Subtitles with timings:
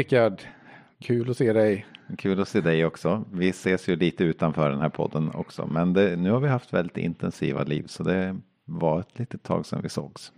[0.00, 0.42] Rickard.
[0.98, 1.86] Kul att se dig.
[2.18, 3.24] Kul att se dig också.
[3.32, 5.66] Vi ses ju lite utanför den här podden också.
[5.66, 9.66] Men det, nu har vi haft väldigt intensiva liv så det var ett litet tag
[9.66, 10.32] sedan vi sågs.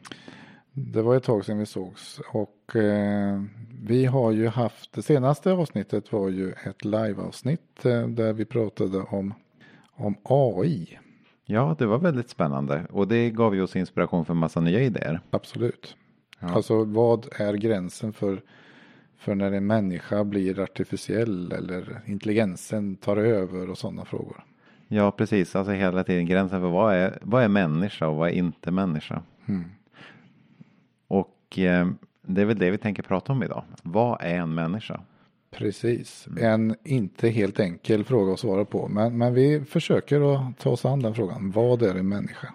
[0.73, 3.43] Det var ett tag sedan vi sågs och eh,
[3.83, 8.99] vi har ju haft det senaste avsnittet var ju ett liveavsnitt eh, där vi pratade
[8.99, 9.35] om,
[9.93, 10.99] om AI.
[11.45, 15.21] Ja, det var väldigt spännande och det gav ju oss inspiration för massa nya idéer.
[15.31, 15.97] Absolut.
[16.41, 16.49] Ja.
[16.49, 18.43] Alltså vad är gränsen för,
[19.23, 24.45] för när en människa blir artificiell eller intelligensen tar över och sådana frågor.
[24.89, 25.57] Ja, precis.
[25.57, 29.23] Alltså hela tiden gränsen för vad är, vad är människa och vad är inte människa.
[29.47, 29.65] Mm.
[31.09, 31.89] Och eh,
[32.23, 33.65] det är väl det vi tänker prata om idag.
[33.83, 35.01] Vad är en människa?
[35.51, 38.89] Precis, en inte helt enkel fråga att svara på.
[38.89, 41.51] Men, men vi försöker att ta oss an den frågan.
[41.51, 42.49] Vad är en människa?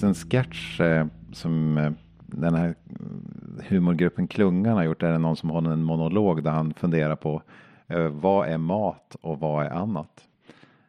[0.00, 1.92] Finns en sketch eh, som eh,
[2.26, 5.00] den här eh, humorgruppen Klungan har gjort.
[5.00, 7.42] Där det är någon som har en monolog där han funderar på
[7.86, 10.22] eh, vad är mat och vad är annat?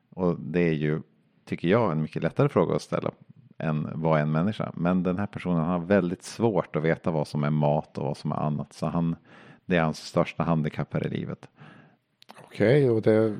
[0.09, 1.01] Och det är ju,
[1.45, 3.11] tycker jag, en mycket lättare fråga att ställa
[3.57, 4.71] än vad är en människa?
[4.75, 8.17] Men den här personen har väldigt svårt att veta vad som är mat och vad
[8.17, 8.73] som är annat.
[8.73, 9.15] Så han,
[9.65, 11.47] det är hans största handikapp här i livet.
[12.43, 13.37] Okej, okay, och det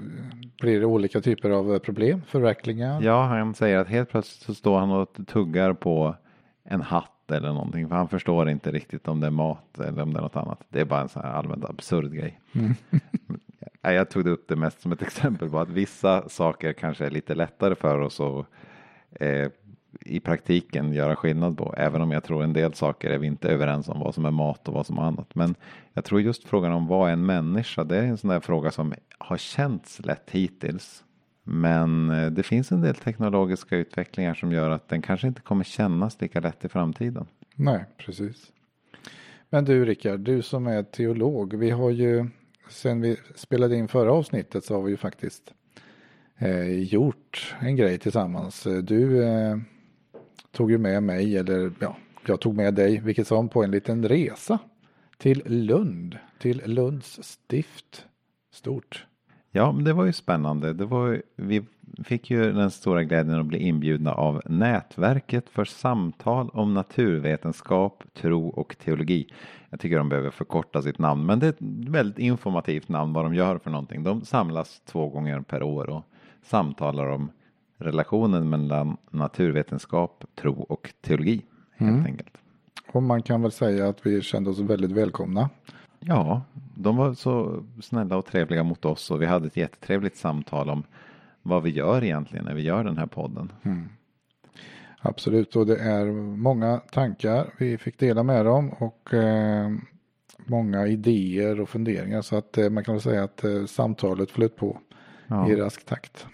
[0.62, 3.02] blir det olika typer av problem, förverkligar?
[3.02, 6.16] Ja, han säger att helt plötsligt så står han och tuggar på
[6.64, 7.88] en hatt eller någonting.
[7.88, 10.64] För han förstår inte riktigt om det är mat eller om det är något annat.
[10.70, 12.40] Det är bara en sån här allmänt absurd grej.
[12.56, 12.74] Mm.
[13.81, 17.36] Jag tog upp det mest som ett exempel på att vissa saker kanske är lite
[17.36, 18.46] lättare för oss att
[19.12, 19.50] eh,
[20.02, 21.74] i praktiken göra skillnad på.
[21.78, 24.31] Även om jag tror en del saker är vi inte överens om vad som är
[24.31, 25.36] mat och vad som är annat.
[25.36, 25.56] Men
[25.94, 27.84] jag tror just frågan om vad är en människa?
[27.84, 31.03] Det är en sån där fråga som har känts lätt hittills.
[31.44, 35.64] Men eh, det finns en del teknologiska utvecklingar som gör att den kanske inte kommer
[35.64, 37.26] kännas lika lätt i framtiden.
[37.56, 38.52] Nej, precis.
[39.50, 41.53] Men du Rickard, du som är teolog.
[41.53, 42.30] Vi har ju
[42.70, 45.53] sen vi spelade in förra avsnittet så har vi ju faktiskt
[46.38, 48.68] eh, gjort en grej tillsammans.
[48.84, 49.58] Du eh,
[50.57, 51.95] tog ju med mig, eller ja,
[52.25, 54.59] jag tog med dig, vilket som, på en liten resa
[55.18, 58.06] till Lund, till Lunds stift.
[58.51, 59.06] Stort.
[59.51, 60.73] Ja, men det var ju spännande.
[60.73, 61.66] Det var, vi
[62.03, 68.47] fick ju den stora glädjen att bli inbjudna av Nätverket för samtal om naturvetenskap, tro
[68.47, 69.28] och teologi.
[69.69, 73.25] Jag tycker de behöver förkorta sitt namn, men det är ett väldigt informativt namn vad
[73.25, 74.03] de gör för någonting.
[74.03, 76.03] De samlas två gånger per år och
[76.44, 77.31] samtalar om
[77.78, 81.42] relationen mellan naturvetenskap, tro och teologi.
[81.76, 82.06] Helt mm.
[82.06, 82.38] enkelt.
[82.92, 85.50] Och man kan väl säga att vi kände oss väldigt välkomna.
[86.00, 86.42] Ja,
[86.76, 90.84] de var så snälla och trevliga mot oss och vi hade ett jättetrevligt samtal om
[91.42, 93.52] vad vi gör egentligen när vi gör den här podden.
[93.64, 93.90] Mm.
[95.00, 96.06] Absolut, och det är
[96.38, 99.72] många tankar vi fick dela med dem och eh,
[100.46, 104.56] många idéer och funderingar så att eh, man kan väl säga att eh, samtalet flöt
[104.56, 104.78] på
[105.28, 105.50] ja.
[105.50, 106.28] i rask takt.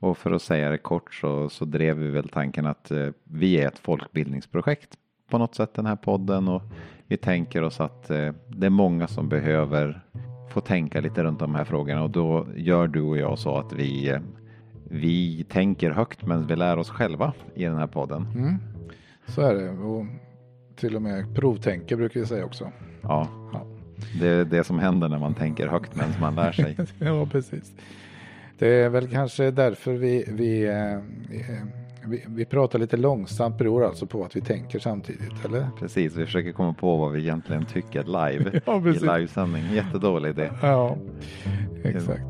[0.00, 3.60] Och för att säga det kort så, så drev vi väl tanken att eh, vi
[3.60, 4.96] är ett folkbildningsprojekt
[5.30, 6.62] på något sätt den här podden och
[7.06, 10.00] vi tänker oss att eh, det är många som behöver
[10.50, 13.72] få tänka lite runt de här frågorna och då gör du och jag så att
[13.72, 14.20] vi, eh,
[14.84, 18.26] vi tänker högt men vi lär oss själva i den här podden.
[18.34, 18.54] Mm.
[19.26, 20.06] Så är det och
[20.76, 22.72] till och med provtänker brukar vi säga också.
[23.02, 23.66] Ja, ja.
[24.20, 26.76] det är det som händer när man tänker högt medan man lär sig.
[26.98, 27.74] ja, precis.
[28.60, 30.98] Det är väl kanske därför vi, vi, eh,
[32.04, 35.68] vi, vi, pratar lite långsamt beror alltså på att vi tänker samtidigt, eller?
[35.78, 39.62] Precis, vi försöker komma på vad vi egentligen tycker live ja, i livesändning.
[39.72, 40.50] Jättedålig idé.
[40.62, 40.96] Ja,
[41.84, 42.26] exakt.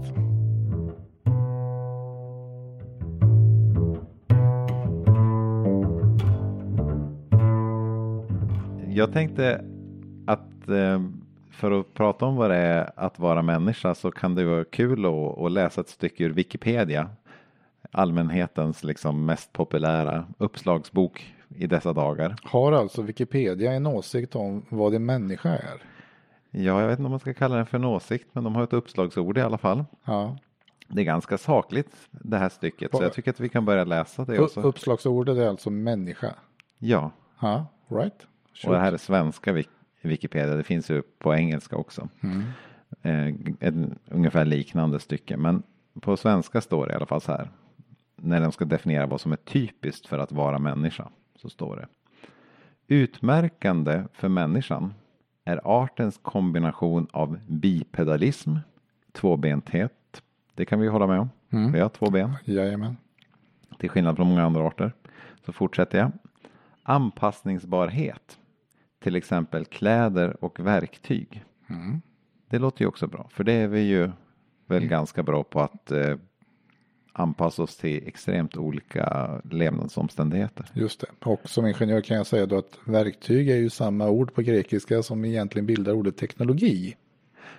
[8.89, 9.65] Jag tänkte
[10.27, 11.01] att eh,
[11.61, 15.07] för att prata om vad det är att vara människa så kan det vara kul
[15.07, 17.11] att, att läsa ett stycke ur Wikipedia.
[17.91, 22.37] Allmänhetens liksom mest populära uppslagsbok i dessa dagar.
[22.43, 25.83] Har alltså Wikipedia en åsikt om vad en människa är?
[26.51, 28.65] Ja, jag vet inte om man ska kalla den för en åsikt, men de har
[28.65, 29.85] ett uppslagsord i alla fall.
[30.05, 30.37] Ja.
[30.89, 34.25] Det är ganska sakligt det här stycket, så jag tycker att vi kan börja läsa
[34.25, 34.61] det också.
[34.61, 36.35] Uppslagsordet är alltså människa?
[36.79, 37.11] Ja,
[37.41, 38.27] Ja, right.
[38.67, 39.69] Och det här är svenska Wik-
[40.03, 40.57] Wikipedia.
[40.57, 42.09] Det finns ju på engelska också.
[42.21, 42.43] Mm.
[43.03, 43.35] Eh,
[43.69, 43.75] ett
[44.09, 45.37] ungefär liknande stycke.
[45.37, 45.63] Men
[46.01, 47.51] på svenska står det i alla fall så här.
[48.17, 51.09] När de ska definiera vad som är typiskt för att vara människa.
[51.37, 51.87] Så står det.
[52.87, 54.95] Utmärkande för människan
[55.45, 58.57] är artens kombination av bipedalism,
[59.13, 60.23] tvåbenthet.
[60.55, 61.31] Det kan vi hålla med om.
[61.51, 61.73] Mm.
[61.73, 62.37] Vi har två ben.
[62.45, 62.97] Jajamän.
[63.79, 64.93] Till skillnad från många andra arter.
[65.47, 66.13] Så fortsätter jag.
[66.83, 68.39] Anpassningsbarhet.
[69.03, 71.45] Till exempel kläder och verktyg.
[71.71, 72.01] Mm.
[72.51, 73.29] Det låter ju också bra.
[73.33, 74.11] För det är vi ju
[74.67, 76.17] väl ganska bra på att eh,
[77.13, 80.67] anpassa oss till extremt olika levnadsomständigheter.
[80.73, 81.07] Just det.
[81.29, 85.03] Och som ingenjör kan jag säga då att verktyg är ju samma ord på grekiska
[85.03, 86.97] som egentligen bildar ordet teknologi.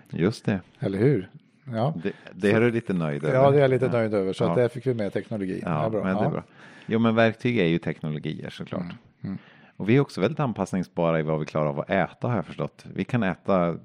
[0.10, 0.62] Just det.
[0.80, 1.30] Eller hur?
[1.64, 3.36] Ja, Det, det är du lite nöjd över.
[3.36, 4.34] ja det är jag lite nöjd över.
[4.34, 4.50] Så Ja.
[4.50, 5.60] att där fick vi med teknologi.
[5.66, 6.04] Ja, Ja, bra.
[6.04, 6.30] men det är Ja.
[6.30, 6.44] bra.
[6.86, 8.86] Jo, men verktyg är ju teknologier såklart.
[9.22, 9.38] Mm,
[9.82, 12.46] Och vi är också väldigt anpassningsbara i vad vi klarar av att äta har jag
[12.46, 12.86] förstått.
[12.94, 13.78] Vi kan äta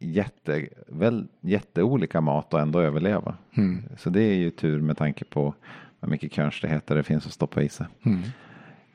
[0.00, 3.36] jätte, väl, jätteolika mat och ändå överleva.
[3.54, 3.82] Mm.
[3.96, 5.54] Så det är ju tur med tanke på
[6.00, 7.86] vad mycket kärnstigheter det finns att stoppa i sig.
[8.02, 8.22] Mm.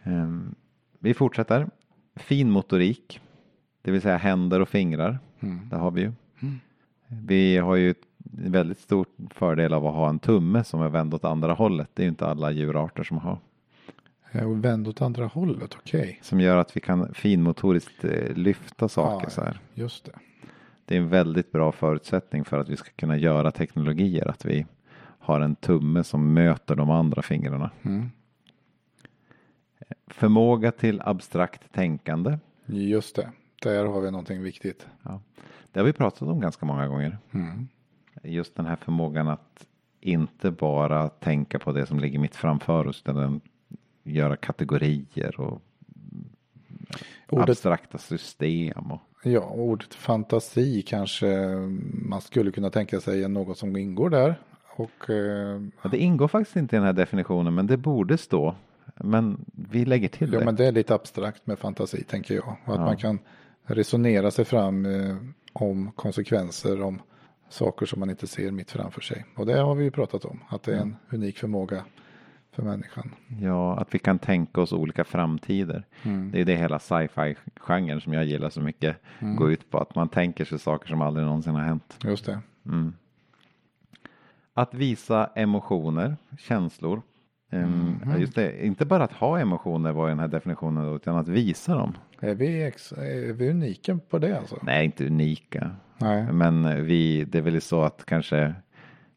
[0.04, 0.56] Ehm,
[1.00, 1.68] vi fortsätter.
[2.16, 3.22] Fin motorik,
[3.82, 5.20] det vill säga händer och fingrar.
[5.40, 5.70] Mm.
[5.70, 6.12] Det har vi ju.
[7.08, 7.94] Vi har ju
[8.32, 11.90] väldigt stor fördel av att ha en tumme som är vänd åt andra hållet.
[11.94, 13.38] Det är ju inte alla djurarter som har.
[14.36, 16.20] Ja, och vänd åt andra hållet, okej.
[16.22, 19.60] Som gör att vi kan finmotoriskt eh, lyfta saker Ja, så här.
[19.74, 20.12] Just det.
[20.86, 24.28] Det är en väldigt bra förutsättning för att vi ska kunna göra teknologier.
[24.28, 24.66] Att vi
[25.20, 27.72] har en tumme som möter de andra fingrarna.
[27.84, 28.12] Mm.
[30.08, 32.38] Förmåga till abstrakt tänkande.
[32.66, 33.32] Just det.
[33.62, 34.88] Där har vi någonting viktigt.
[35.72, 37.18] Det har vi pratat om ganska många gånger.
[37.32, 37.68] Mm.
[38.24, 39.68] Just den här förmågan att
[40.00, 43.02] inte bara tänka på det som ligger mitt framför oss.
[43.06, 43.42] Utan
[44.04, 45.62] göra kategorier och
[47.30, 48.92] Ordet, abstrakta system.
[48.92, 51.28] Och, ja, ordet fantasi kanske
[51.82, 54.40] man skulle kunna tänka sig något som ingår där.
[54.76, 58.56] Och eh, ja, det ingår faktiskt inte i den här definitionen men det borde stå.
[58.96, 60.46] Men vi lägger till ja, det.
[60.46, 62.56] men det är lite abstrakt med fantasi tänker jag.
[62.66, 62.86] Och att Ja.
[62.86, 63.20] man kan
[63.66, 65.16] resonera sig fram eh,
[65.54, 67.02] om konsekvenser om
[67.50, 69.26] saker som man inte ser mitt framför sig.
[69.36, 70.40] Och det har vi ju pratat om.
[70.50, 71.84] Att det är en unik förmåga
[72.54, 73.16] för människan.
[73.42, 75.84] Ja, att vi kan tänka oss olika framtider.
[76.04, 76.32] Mm.
[76.32, 79.36] Det är det hela sci-fi-genren som jag gillar så mycket Mm.
[79.36, 79.78] går ut på.
[79.78, 81.98] Att man tänker sig saker som aldrig någonsin har hänt.
[82.04, 82.40] Just det.
[82.66, 82.94] Mm.
[84.54, 87.02] Att visa emotioner, känslor.
[87.52, 87.96] Mhm.
[88.06, 91.28] ja, Just det, inte bara att ha emotioner var den här definitionen då, utan att
[91.28, 91.98] visa dem.
[92.20, 94.58] Är vi, ex, är vi unika på det alltså?
[94.62, 95.72] Nej, inte unika.
[95.98, 96.24] Nej.
[96.34, 98.54] Men vi, det är väl så att kanske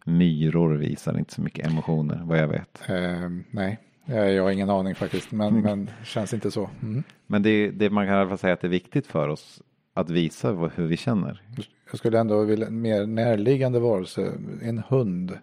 [0.07, 2.83] myror visar inte så mycket emotioner, vad jag vet.
[2.89, 5.33] Eh, nej, Eh, jag har ingen aning faktiskt.
[5.33, 6.71] Men, men det känns inte så.
[6.83, 7.03] Mm.
[7.27, 9.63] Men det, det man kan i alla fall säga att det är viktigt för oss
[9.95, 11.43] att visa vad- hur vi känner.
[11.91, 14.33] Jag skulle ändå vilja, en mer närliggande varelse,
[14.63, 15.39] en hund,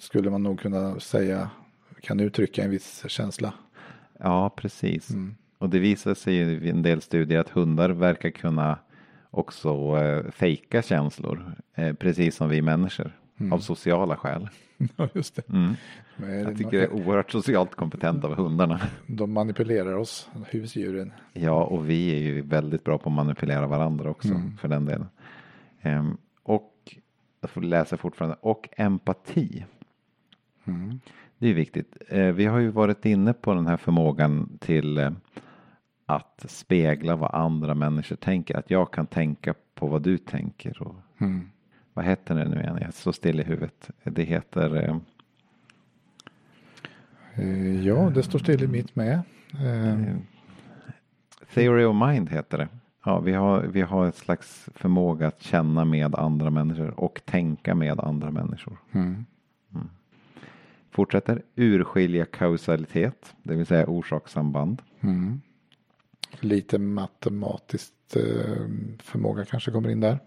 [0.00, 1.50] skulle man nog kunna säga
[2.02, 3.54] kan uttrycka en viss känsla.
[4.18, 5.10] Ja, precis.
[5.10, 5.34] Mm.
[5.58, 8.78] Och det visar sig i en del studier att hundar verkar kunna
[9.30, 13.16] också eh, fejka känslor, eh, precis som vi människor,
[13.50, 14.48] av sociala skäl.
[14.96, 15.48] Ja, just det.
[15.48, 15.74] Mm.
[16.44, 18.80] Jag tycker det är oerhört socialt kompetent av hundarna.
[19.06, 21.12] De manipulerar oss, husdjuren.
[21.32, 24.56] Ja, och vi är ju väldigt bra på att manipulera varandra också Mm.
[24.56, 25.06] för den delen.
[25.80, 26.96] Ehm, och
[27.40, 29.64] jag får läsa fortfarande, och empati.
[30.64, 31.00] Mm.
[31.38, 31.96] Det är viktigt.
[32.08, 35.10] Eh, vi har ju varit inne på den här förmågan till eh,
[36.06, 38.56] att spegla vad andra människor tänker.
[38.58, 40.82] Att jag kan tänka på vad du tänker.
[40.82, 41.48] Och, Mm.
[41.94, 42.78] Vad heter det nu igen?
[42.80, 43.90] Jag så still i huvudet.
[44.04, 44.96] Det heter eh,
[47.34, 49.22] Eh, Ja, det står still i mitt med.
[49.52, 50.16] Eh,
[51.54, 52.68] Theory of Mind heter det.
[53.04, 57.74] Ja, vi har, vi har ett slags förmåga att känna med andra människor och tänka
[57.74, 58.78] med andra människor.
[58.92, 59.24] Mm.
[60.90, 64.82] Fortsätter urskilja kausalitet, det vill säga orsakssamband.
[65.00, 65.40] Mm.
[66.40, 68.66] Lite matematiskt eh,
[69.02, 70.18] förmåga kanske kommer in där.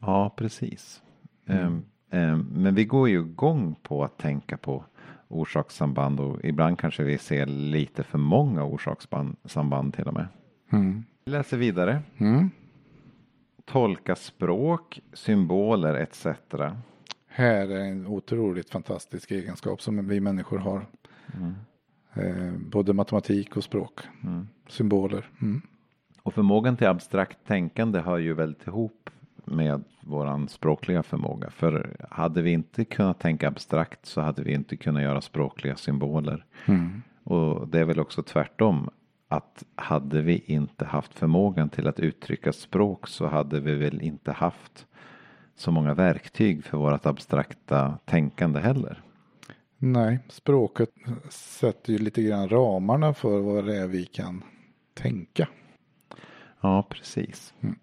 [0.00, 1.02] Ja, precis.
[1.46, 4.84] Ehm, ehm, men vi går ju igång på att tänka på
[5.28, 10.28] orsakssamband och ibland kanske vi ser lite för många orsakssamband till och med.
[10.72, 11.04] Mm.
[11.24, 12.02] Vi läser vidare.
[12.18, 12.50] Mm.
[13.64, 16.26] Tolka språk, symboler etc.
[17.26, 20.86] Här är en otroligt fantastisk egenskap som vi människor har.
[22.14, 24.00] Eh, både matematik och språk.
[24.68, 25.30] Symboler.
[25.42, 25.62] Mm.
[26.22, 29.10] Och förmågan till abstrakt tänkande hör ju väldigt ihop
[29.50, 31.50] med våran språkliga förmåga.
[31.50, 36.44] För hade vi inte kunnat tänka abstrakt så hade vi inte kunnat göra språkliga symboler.
[36.66, 37.02] Mm.
[37.24, 38.90] Och det är väl också tvärtom.
[39.28, 44.32] att hade vi inte haft förmågan till att uttrycka språk så hade vi väl inte
[44.32, 44.86] haft
[45.56, 49.02] så många verktyg för vårt abstrakta tänkande heller.
[49.78, 50.90] Nej, språket
[51.28, 54.44] sätter ju lite grann ramarna för vad det är vi kan
[54.94, 55.48] tänka.
[56.60, 57.54] Ja, precis.
[57.60, 57.78] Mm.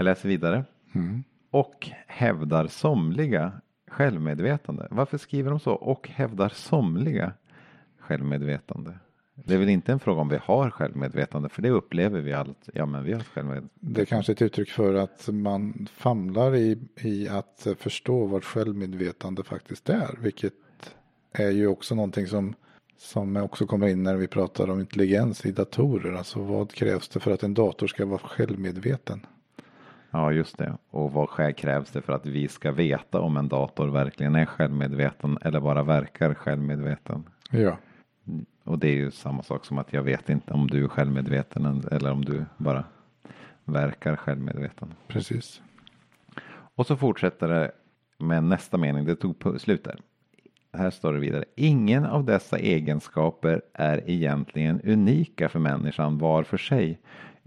[0.00, 0.64] Jag läser vidare.
[0.92, 1.24] Mm.
[1.50, 3.52] Och hävdar somliga
[3.88, 4.88] självmedvetande.
[4.90, 5.72] Varför skriver de så?
[5.72, 7.32] Och hävdar somliga
[7.98, 8.98] självmedvetande.
[9.34, 12.68] Det är väl inte en fråga om vi har självmedvetande, för det upplever vi allt.
[12.74, 13.70] Ja, men vi har självmedvetande.
[13.80, 19.44] Det är kanske ett uttryck för att man famlar i, i att förstå vad självmedvetande
[19.44, 20.54] faktiskt är, vilket
[21.32, 22.54] är ju också någonting som,
[22.96, 26.12] som också kommer in när vi pratar om intelligens i datorer.
[26.12, 29.26] Alltså vad krävs det för att en dator ska vara självmedveten?
[30.10, 30.76] Ja, just det.
[30.90, 34.46] Och vad skäl krävs det för att vi ska veta om en dator verkligen är
[34.46, 37.24] självmedveten eller bara verkar självmedveten?
[37.50, 37.76] Ja,
[38.64, 41.84] Och det är ju samma sak som att jag vet inte om du är självmedveten
[41.90, 42.84] eller om du bara
[43.64, 44.94] verkar självmedveten.
[45.08, 45.62] precis.
[46.74, 47.70] Och så fortsätter det
[48.18, 50.00] med nästa mening, det tog slut där.
[50.72, 51.44] Här står det vidare.
[51.56, 57.00] Ingen av dessa egenskaper är egentligen unika för människan var för sig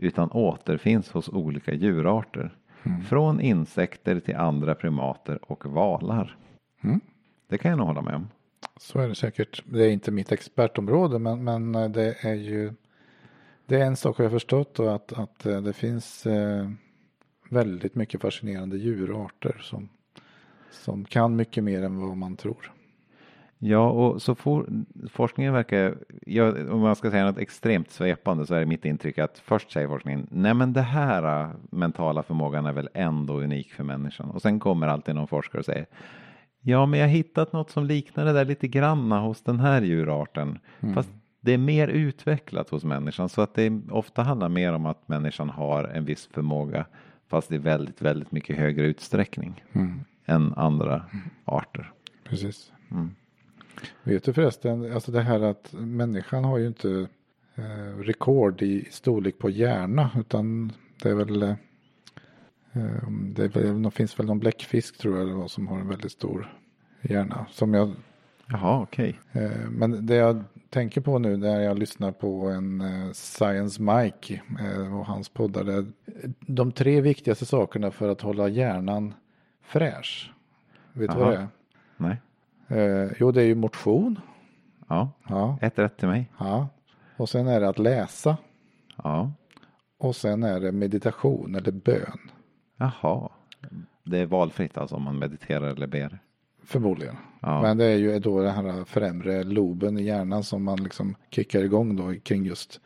[0.03, 2.55] utan återfinns hos olika djurarter.
[3.10, 6.38] Från insekter till andra primater och valar.
[6.83, 7.01] Mm.
[7.50, 8.27] Det kan jag nog hålla med om.
[8.77, 9.63] Så är det säkert.
[9.65, 12.74] Det är inte mitt expertområde men, men det är ju
[13.65, 16.69] det är en sak jag har förstått och att, att eh, det finns eh,
[17.50, 19.89] väldigt mycket fascinerande djurarter som,
[20.72, 22.72] som kan mycket mer än vad man tror.
[23.65, 24.65] Ja, och så for,
[25.10, 29.17] forskningen verkar, ja, om man ska säga något extremt svepande så är det mitt intryck
[29.17, 33.74] att först säger forskningen, nej men det här äh, mentala förmågan är väl ändå unik
[33.74, 34.29] för människan.
[34.29, 35.86] Och sen kommer alltid någon forskare och säger,
[36.62, 39.82] ja men jag har hittat något som liknar det där lite granna hos den här
[39.82, 40.60] djurarten.
[40.93, 41.10] Fast
[41.41, 45.50] det är mer utvecklat hos människan så att det ofta handlar mer om att människan
[45.50, 46.86] har en viss förmåga
[47.27, 49.63] fast i väldigt, väldigt mycket högre utsträckning
[50.25, 51.05] än andra
[51.46, 51.91] arter.
[52.24, 52.72] Precis.
[52.91, 53.10] Mm.
[54.03, 57.08] Vet du förresten, alltså det här att människan har ju inte
[57.56, 60.72] eh, rekord i storlek på hjärna utan
[61.03, 61.56] det är väl eh,
[63.12, 65.88] det, är väl, det finns väl någon bläckfisk tror jag det var som har en
[65.88, 66.58] väldigt stor
[67.01, 67.46] hjärna.
[67.51, 67.94] Som jag,
[68.48, 69.20] Jaha, okej.
[69.32, 74.42] eh, men det jag tänker på nu när jag lyssnar på en eh, Science Mike
[74.60, 75.63] eh, och hans poddar.
[75.63, 75.86] Det
[76.39, 79.13] de tre viktigaste sakerna för att hålla hjärnan
[79.62, 80.34] fräsch.
[80.94, 81.48] Vet du vad det är?
[81.98, 82.22] Nej.
[82.67, 84.20] Eh, jo, det är ju motion.
[84.88, 86.32] Ja, Ja, ett rätt till mig.
[86.39, 86.67] ja.
[87.17, 88.38] Och sen är det att läsa.
[89.03, 89.32] Ja,
[89.98, 92.20] Och sen är det meditation eller bön.
[92.77, 93.29] jaha.
[94.03, 96.20] Det är valfritt alltså om man mediterar eller ber.
[96.63, 97.15] Förmodligen.
[97.41, 97.62] Ja.
[97.62, 101.63] Men det är ju då den här främre loben i hjärnan som man liksom kickar
[101.63, 102.79] igång då kring just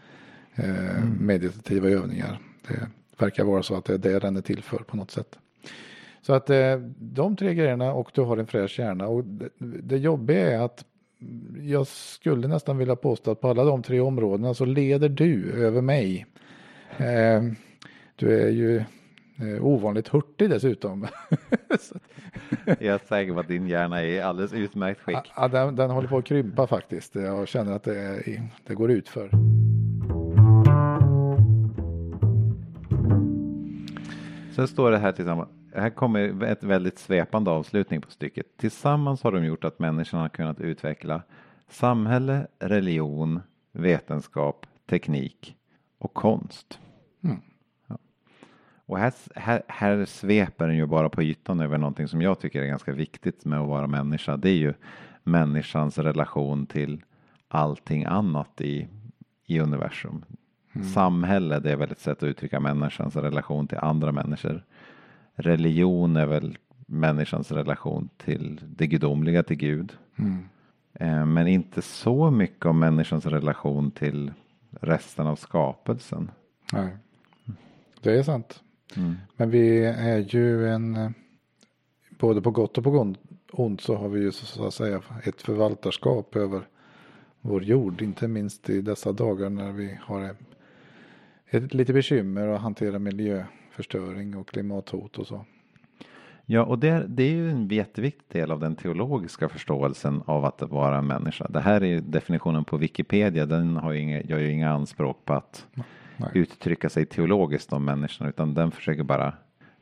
[0.56, 2.40] eh, meditativa övningar.
[2.68, 2.88] Det
[3.20, 5.38] verkar vara så att det är det den är till för på något sätt.
[6.22, 9.08] Så att eh, de tre grejerna och du har en fräsch hjärna.
[9.08, 10.86] Och det, det jobbiga är att
[11.62, 15.82] jag skulle nästan vilja påstå att på alla de tre områdena så leder du över
[15.82, 16.26] mig.
[16.98, 17.44] Eh,
[18.16, 21.08] du är ju eh, ovanligt hurtig dessutom.
[22.66, 25.34] Jag är säker på att din hjärna är i alldeles utmärkt skick.
[25.36, 27.16] Ja, den, den håller på att krympa faktiskt.
[27.16, 28.24] Jag känner att det,
[28.68, 29.30] det går ut för.
[34.58, 35.50] Sen står det här tillsammans.
[35.76, 38.58] Här kommer ett väldigt svepande avslutning på stycket.
[38.58, 41.22] Tillsammans har de gjort att människan har kunnat utveckla
[41.70, 43.40] samhälle, religion,
[43.72, 45.56] vetenskap, teknik
[45.98, 46.80] och konst.
[47.24, 47.38] Mm.
[47.88, 47.98] Ja.
[48.86, 52.62] Och här, här, här sveper den ju bara på ytan över någonting som jag tycker
[52.62, 54.38] är ganska viktigt med att vara människa.
[54.38, 54.74] Det är ju
[55.24, 57.04] människans relation till
[57.48, 58.88] allting annat i,
[59.46, 60.26] i universum.
[60.84, 64.64] Samhälle, det är väl ett sätt att uttrycka människans relation till andra människor.
[65.36, 66.58] Religion är väl
[66.88, 69.94] människans relation till det gudomliga, till Gud.
[70.16, 70.46] Mm.
[70.94, 74.32] Eh, Men inte så mycket om människans relation till
[74.82, 76.32] resten av skapelsen.
[76.74, 76.98] Nej.
[78.02, 78.64] Det är sant.
[78.96, 79.16] Mm.
[79.36, 81.14] Men vi är ju en,
[82.20, 83.16] både på gott och på
[83.52, 86.62] ont så har vi ju så att säga ett förvaltarskap över
[87.42, 88.02] vår jord.
[88.02, 90.36] Inte minst i dessa dagar när vi har
[91.50, 95.46] ett, lite bekymmer att hantera miljöförstöring och klimathot och så.
[96.46, 100.62] Ja, och det, det är ju en jätteviktig del av den teologiska förståelsen av att
[100.62, 101.48] vara en människa.
[101.50, 103.46] Det här är definitionen på Wikipedia.
[103.46, 105.68] Den har ju inga, gör ju inga anspråk på att
[106.18, 106.30] Nej.
[106.34, 109.34] uttrycka sig teologiskt om människan, utan den försöker bara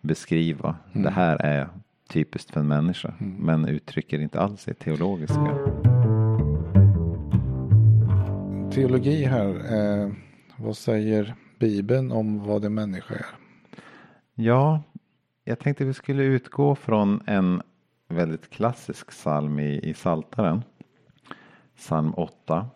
[0.01, 0.75] beskriva.
[0.93, 1.69] Det här är
[2.09, 5.57] typiskt för en människa, men uttrycker inte alls det teologiska.
[8.71, 9.47] teologi här.
[9.49, 10.11] Eh,
[10.57, 13.25] vad säger Bibeln om vad en människa är?
[14.35, 14.81] Ja,
[15.43, 17.61] jag tänkte vi skulle utgå från en
[18.07, 20.63] väldigt klassisk psalm i, i Saltaren.
[21.75, 22.67] Psalm 8.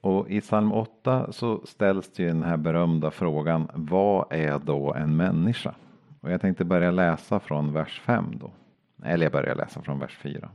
[0.00, 4.94] Och i psalm 8 så ställs det ju den här berömda frågan Vad är då
[4.94, 5.74] en människa?
[6.20, 8.50] Och jag tänkte börja läsa från vers 5 då.
[9.04, 10.50] Eller jag börjar läsa från vers 4.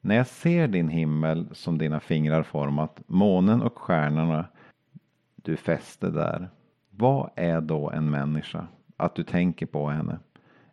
[0.00, 4.44] När jag ser din himmel som dina fingrar format, månen och stjärnorna
[5.46, 6.48] du fäste där.
[6.90, 8.66] Vad är då en människa?
[8.96, 10.18] Att du tänker på henne.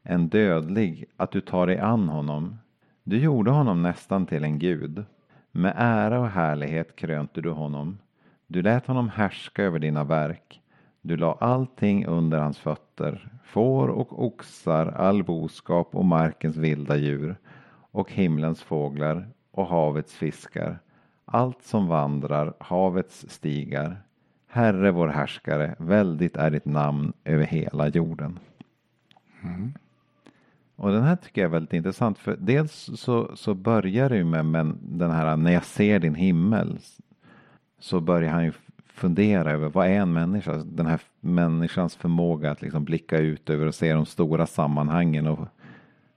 [0.04, 2.58] En dödlig, att du tar dig an honom.
[3.04, 5.06] Du gjorde honom nästan till en gud.
[5.52, 7.98] Med ära och härlighet krönte du honom.
[8.48, 10.62] Du lät honom härska över dina verk.
[11.02, 17.36] Du la allting under hans fötter, får och oxar, all boskap och markens vilda djur
[17.92, 20.80] och himlens fåglar och havets fiskar,
[21.26, 24.04] allt som vandrar, havets stigar.
[24.54, 28.40] Herre vår härskare, väldigt är ditt namn över hela jorden.
[29.44, 29.74] Mm.
[30.76, 34.24] Och den här tycker jag är väldigt intressant för dels så, så börjar det ju
[34.24, 36.80] med men den här när jag ser din himmel
[37.80, 38.52] så börjar han ju
[38.86, 40.54] fundera över vad är en människa?
[40.54, 45.48] Den här människans förmåga att liksom blicka ut över och se de stora sammanhangen och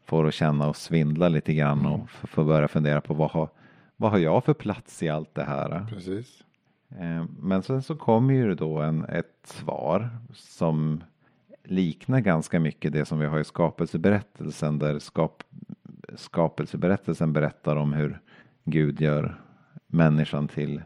[0.04, 1.92] får att känna och svindla lite grann mm.
[1.92, 3.48] och få börja fundera på vad har,
[3.96, 5.86] vad har jag för plats i allt det här?
[5.90, 6.42] Precis.
[6.90, 11.04] Eh, men sen så kommer ju då en, ett svar som
[11.64, 15.42] liknar ganska mycket det som vi har i skapelseberättelsen där skap,
[16.14, 18.20] skapelseberättelsen berättar om hur
[18.64, 19.40] Gud gör
[19.86, 20.82] människan till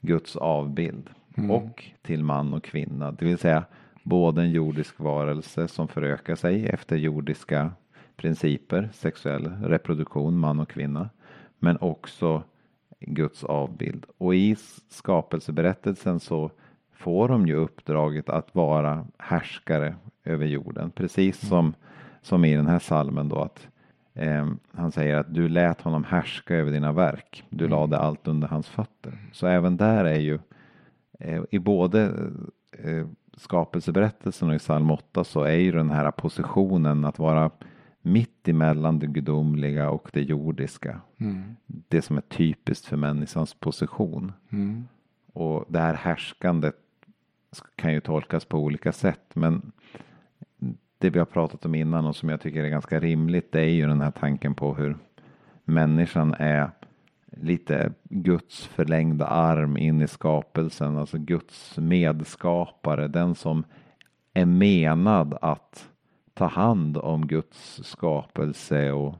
[0.00, 1.50] Guds avbild mm.
[1.50, 3.12] och till man och kvinna.
[3.12, 3.64] Det vill säga
[4.02, 7.70] både en jordisk varelse som förökar sig efter jordiska
[8.16, 11.10] principer, sexuell reproduktion, man och kvinna,
[11.58, 12.42] men också
[13.06, 14.06] Guds avbild.
[14.18, 14.56] Och i
[14.88, 16.50] skapelseberättelsen så
[16.92, 20.90] får de ju uppdraget att vara härskare över jorden.
[20.90, 21.48] Precis mm.
[21.48, 21.74] som,
[22.22, 23.68] som i den här salmen då att
[24.14, 27.44] eh, han säger att du lät honom härska över dina verk.
[27.48, 27.78] Du mm.
[27.78, 29.18] lade allt under hans fötter.
[29.32, 30.38] Så även där är ju
[31.20, 32.02] eh, i både
[32.78, 37.50] eh, skapelseberättelsen och i psalm 8 så är ju den här positionen att vara
[38.06, 41.00] mitt emellan det gudomliga och det jordiska.
[41.18, 41.56] Mm.
[41.66, 44.32] Det som är typiskt för människans position.
[44.50, 44.84] Mm.
[45.32, 46.76] Och det här härskandet
[47.76, 49.30] kan ju tolkas på olika sätt.
[49.34, 49.72] Men
[50.98, 53.52] det vi har pratat om innan och som jag tycker är ganska rimligt.
[53.52, 54.96] Det är ju den här tanken på hur
[55.64, 56.70] människan är
[57.26, 60.98] lite Guds förlängda arm in i skapelsen.
[60.98, 63.08] Alltså Guds medskapare.
[63.08, 63.64] Den som
[64.34, 65.88] är menad att
[66.34, 69.14] ta hand om Guds skapelse och,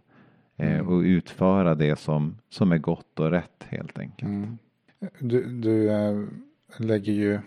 [0.57, 0.89] eh, mm.
[0.89, 4.29] och utföra det som, som är gott och rätt helt enkelt.
[4.29, 4.59] Mm.
[5.19, 6.25] Du, du äh,
[6.79, 7.41] lägger ju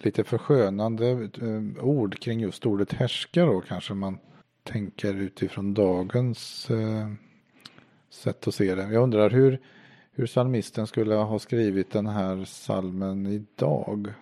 [0.00, 4.18] lite förskönande äh, ord kring just ordet härska då kanske man
[4.62, 7.12] tänker utifrån dagens äh,
[8.10, 8.82] sätt att se det.
[8.82, 9.60] Jag undrar hur,
[10.12, 14.12] hur salmisten skulle ha skrivit den här salmen idag.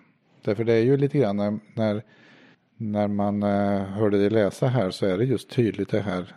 [0.43, 2.03] Därför det är ju lite grann när, när
[2.81, 6.35] när man eh, hörde dig läsa här så är det just tydligt det här.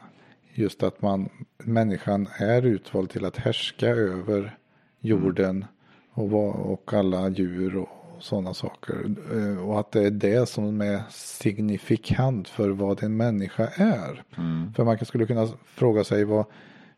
[0.54, 1.28] Just att man,
[1.58, 4.58] människan är utvald till att härska över
[5.00, 5.64] jorden
[6.12, 9.14] och, och alla djur och sådana saker.
[9.32, 14.22] Eh, och att det är det som är signifikant för vad en människa är.
[14.36, 14.72] Mm.
[14.74, 16.44] För man skulle kunna fråga sig vad,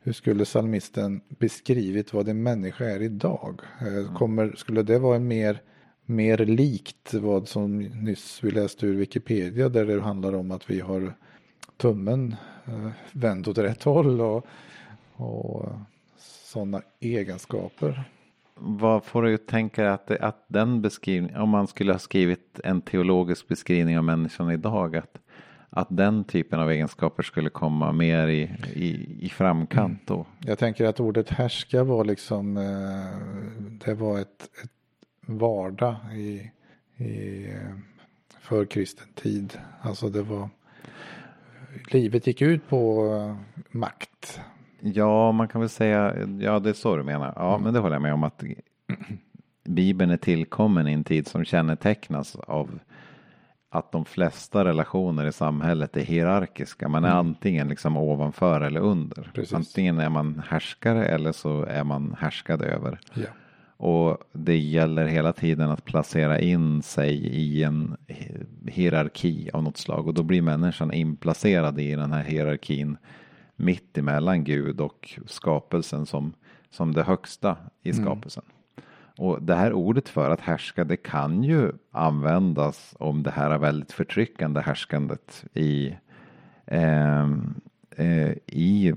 [0.00, 3.60] hur skulle salmisten beskrivit vad en människa är idag?
[3.80, 5.62] Eh, kommer, skulle det vara en mer
[6.06, 10.80] mer likt vad som nyss vi läste ur Wikipedia där det handlar om att vi
[10.80, 11.12] har
[11.76, 14.46] tummen eh, vänd åt rätt håll och,
[15.12, 15.68] och
[16.18, 18.04] sådana egenskaper.
[18.58, 23.48] Vad får du tänka att, att den beskrivningen, om man skulle ha skrivit en teologisk
[23.48, 25.18] beskrivning av människan idag, att,
[25.70, 28.42] att den typen av egenskaper skulle komma mer i,
[28.74, 30.14] i, i framkant då?
[30.14, 30.26] Mm.
[30.40, 34.75] Jag tänker att ordet härska var liksom, eh, det var ett, ett
[35.26, 36.50] vardag i,
[37.04, 37.46] i
[38.40, 39.58] förkristen tid.
[39.82, 40.48] Alltså det var
[41.90, 43.36] livet gick ut på eh,
[43.70, 44.40] makt.
[44.80, 47.32] Ja, man kan väl säga, ja det är så du menar.
[47.36, 47.64] Ja, mm.
[47.64, 48.44] men det håller jag med om att
[49.64, 52.78] Bibeln är tillkommen i en tid som kännetecknas av
[53.70, 56.88] att de flesta relationer i samhället är hierarkiska.
[56.88, 57.18] Man är mm.
[57.18, 59.30] antingen liksom ovanför eller under.
[59.34, 59.54] Precis.
[59.54, 63.00] Antingen är man härskare eller så är man härskad över.
[63.14, 63.26] Ja.
[63.76, 67.96] Och det gäller hela tiden att placera in sig i en
[68.66, 70.06] hierarki av något slag.
[70.06, 72.96] Och då blir människan inplacerad i den här hierarkin
[73.56, 76.32] mitt emellan Gud och skapelsen som,
[76.70, 78.04] som det högsta i mm.
[78.04, 78.44] skapelsen.
[78.46, 78.56] Mm.
[79.18, 83.58] Och det här ordet för att härska det kan ju användas om det här är
[83.58, 85.96] väldigt förtryckande härskandet i,
[86.66, 87.30] eh,
[87.96, 88.94] eh, i,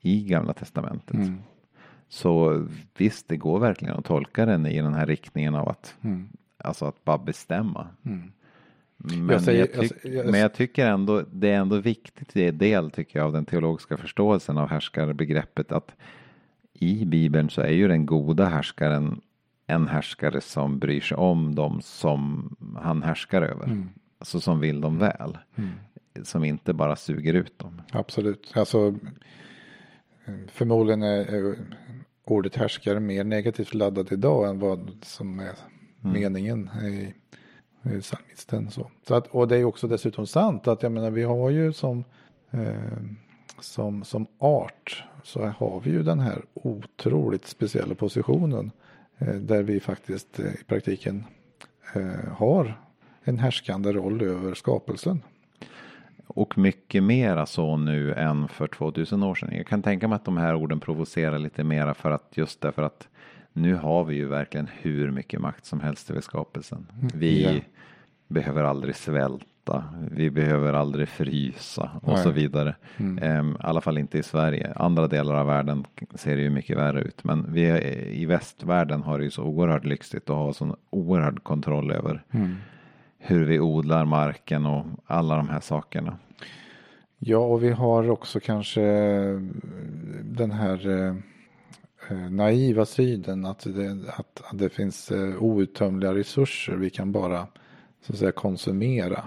[0.00, 1.14] i Gamla Testamentet.
[1.14, 1.38] Mm.
[2.12, 2.64] Så
[2.96, 6.28] visst, det går verkligen att tolka den i den här riktningen av att, Mm.
[6.58, 7.86] alltså att bara bestämma.
[8.04, 8.32] Mm.
[8.96, 12.48] Men, Jag säger- jag, tyck, jag- men jag tycker ändå, det är ändå viktigt, det
[12.48, 15.92] är del tycker jag av den teologiska förståelsen av härskarbegreppet att
[16.72, 19.20] i Bibeln så är ju den goda härskaren
[19.66, 22.50] en härskare som bryr sig om dem som
[22.82, 23.64] han härskar över.
[23.66, 23.88] Mm.
[24.18, 25.38] Alltså som vill dem väl.
[25.56, 25.70] Mm.
[26.22, 27.82] Som inte bara suger ut dem.
[27.92, 28.52] Absolut.
[28.56, 28.94] Alltså,
[30.48, 31.56] förmodligen är
[32.24, 35.54] ordet härskare mer negativt laddat idag än vad som är
[36.00, 37.14] meningen i,
[37.90, 38.70] i psalmisten.
[38.70, 38.90] Så.
[39.08, 42.04] Så att, och det är också dessutom sant att jag menar vi har ju som,
[42.50, 43.02] eh,
[43.60, 48.70] som, som art så har vi ju den här otroligt speciella positionen
[49.18, 51.24] eh, där vi faktiskt eh, i praktiken
[51.94, 52.80] eh, har
[53.24, 55.22] en härskande roll över skapelsen.
[56.34, 59.50] Och mycket mera så nu än för 2000 år sedan.
[59.56, 62.82] Jag kan tänka mig att de här orden provocerar lite mera för att just därför
[62.82, 63.08] att
[63.52, 66.86] nu har vi ju verkligen hur mycket makt som helst över skapelsen.
[67.14, 67.60] Vi Ja.
[68.28, 72.22] behöver aldrig svälta, vi behöver aldrig frysa och Nej.
[72.22, 72.74] så vidare.
[72.96, 73.18] Mm.
[73.22, 74.72] Ehm, I alla fall inte i Sverige.
[74.76, 77.24] Andra delar av världen ser det ju mycket värre ut.
[77.24, 81.42] Men vi är, i västvärlden har det ju så oerhört lyxigt att ha sån oerhörd
[81.44, 82.56] kontroll över Mm.
[83.24, 86.18] Hur vi odlar marken och alla de här sakerna.
[87.18, 89.40] Ja, och vi har också kanske eh,
[90.22, 91.16] den här eh,
[92.10, 97.46] eh, naiva sidan att det, att, att det finns eh, outtömliga resurser vi kan bara
[98.00, 99.24] så att säga konsumera.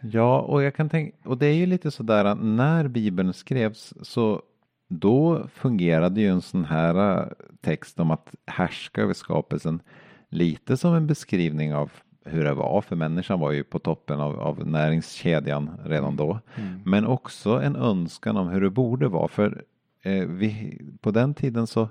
[0.00, 3.94] Ja, och jag kan tänka, och det är ju lite sådär att när Bibeln skrevs
[4.02, 4.42] så
[4.88, 7.28] då fungerade ju en sån här
[7.60, 9.82] text om att härska över skapelsen
[10.28, 11.90] lite som en beskrivning av
[12.28, 16.40] hur det var, för människan var ju på toppen av, av näringskedjan redan då.
[16.84, 19.64] Men också en önskan om hur det borde vara, för
[20.02, 21.88] eh, vi, på den tiden så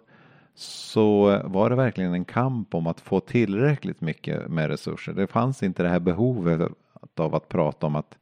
[0.58, 5.14] så var det verkligen en kamp om att få tillräckligt mycket med resurser.
[5.14, 6.72] Det fanns inte det här behovet
[7.16, 8.18] av att prata om att,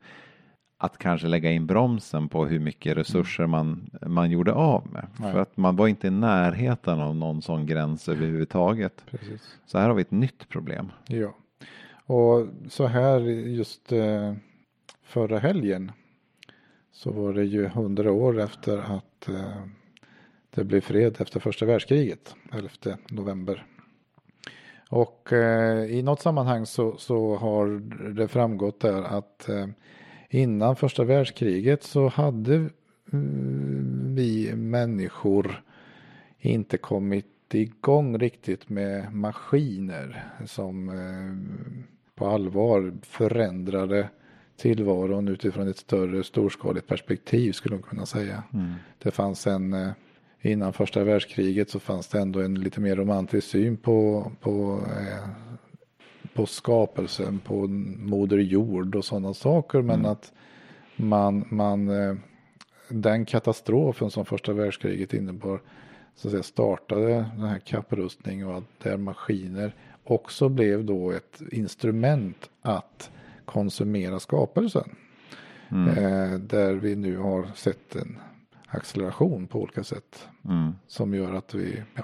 [0.78, 5.08] att kanske lägga in bromsen på hur mycket resurser man, man gjorde av med.
[5.18, 5.32] Nej.
[5.32, 9.04] För att man var inte i närheten av någon sån gräns överhuvudtaget.
[9.12, 9.58] Precis.
[9.66, 10.92] Så här har vi ett nytt problem.
[11.08, 11.36] Ja,
[12.06, 14.34] och så här just eh,
[15.04, 15.92] förra helgen
[16.92, 19.66] så var det ju hundra år efter att eh,
[20.50, 22.70] det blev fred efter första världskriget, 11
[23.10, 23.66] november.
[24.90, 27.68] Och eh, i något sammanhang så, så har
[28.14, 29.68] det framgått där att eh,
[30.30, 32.70] innan första världskriget så hade
[33.14, 35.64] mm, vi människor
[36.40, 44.10] inte kommit igång riktigt med maskiner som eh, på allvar förändrade
[44.58, 48.44] tillvaron utifrån ett större storskaligt perspektiv skulle man kunna säga.
[49.04, 49.92] Det fanns en, eh,
[50.42, 55.30] innan första världskriget så fanns det ändå en lite mer romantisk syn på, på, eh,
[56.34, 59.82] på skapelsen, på moder jord och sådana saker.
[59.82, 60.34] Men att
[60.96, 62.16] man, man eh,
[62.90, 65.62] den katastrofen som första världskriget innebar
[66.16, 71.42] så att säga, startade den här kapprustningen och att där maskiner också blev då ett
[71.52, 73.12] instrument att
[73.46, 74.96] konsumera skapelsen.
[75.72, 78.18] Eh, där vi nu har sett en
[78.68, 80.72] acceleration på olika sätt Mm.
[80.88, 82.04] som gör att vi ja,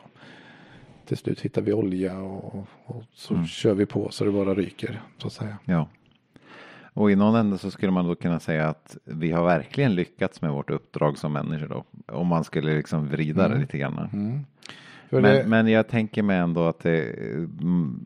[1.05, 5.01] till slut hittar vi olja och, och så kör vi på så det bara ryker
[5.17, 5.57] så att säga.
[5.65, 5.87] Ja.
[6.93, 10.41] Och i någon ände så skulle man då kunna säga att vi har verkligen lyckats
[10.41, 11.83] med vårt uppdrag som människor då.
[12.15, 14.45] Om man skulle liksom vrida det lite grann.
[15.11, 17.19] Men, det, men jag tänker mig ändå att det,
[17.61, 18.05] mm,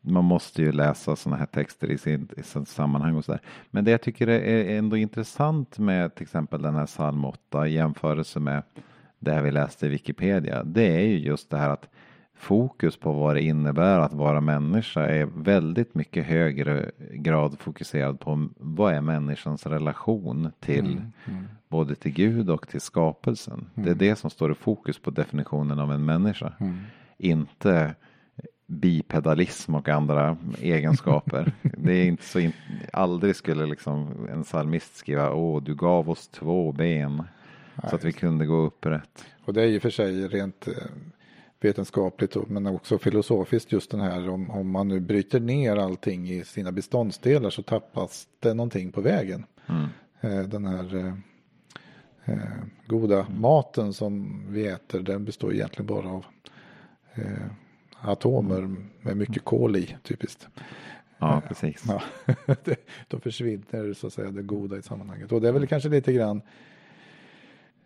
[0.00, 3.40] man måste ju läsa sådana här texter i sitt sammanhang och sådär.
[3.70, 7.72] Men det jag tycker är ändå intressant med till exempel den här psalm 8 i
[7.72, 8.62] jämförelse med
[9.18, 10.64] det här vi läste i Wikipedia.
[10.64, 11.88] Det är ju just det här att
[12.40, 18.48] fokus på vad det innebär att vara människa är väldigt mycket högre grad fokuserad på
[18.56, 21.00] vad är människans relation till
[21.68, 23.70] både till Gud och till skapelsen.
[23.74, 26.52] Det är det som står i fokus på definitionen av en människa.
[27.18, 27.94] Inte
[28.66, 31.52] bipedalism och andra egenskaper.
[31.62, 32.52] det är inte så, in,
[32.92, 37.22] aldrig skulle liksom en psalmist skriva, åh du gav oss två ben
[37.88, 39.24] så att vi kunde gå upprätt.
[39.44, 40.74] och det är ju för sig rent eh,
[41.60, 46.44] vetenskapligt men också filosofiskt just den här om, om man nu bryter ner allting i
[46.44, 49.44] sina beståndsdelar så tappas det någonting på vägen.
[49.68, 49.88] Mm.
[50.20, 51.14] Eh, den här eh,
[52.24, 56.24] eh, goda maten som vi äter den består egentligen bara av
[57.14, 57.46] eh,
[58.00, 60.48] atomer med mycket kol i typiskt.
[61.18, 61.84] Ja, precis.
[61.88, 62.02] Ja,
[63.08, 65.32] då försvinner så att säga det goda i sammanhanget.
[65.32, 66.42] Och det är väl kanske lite grann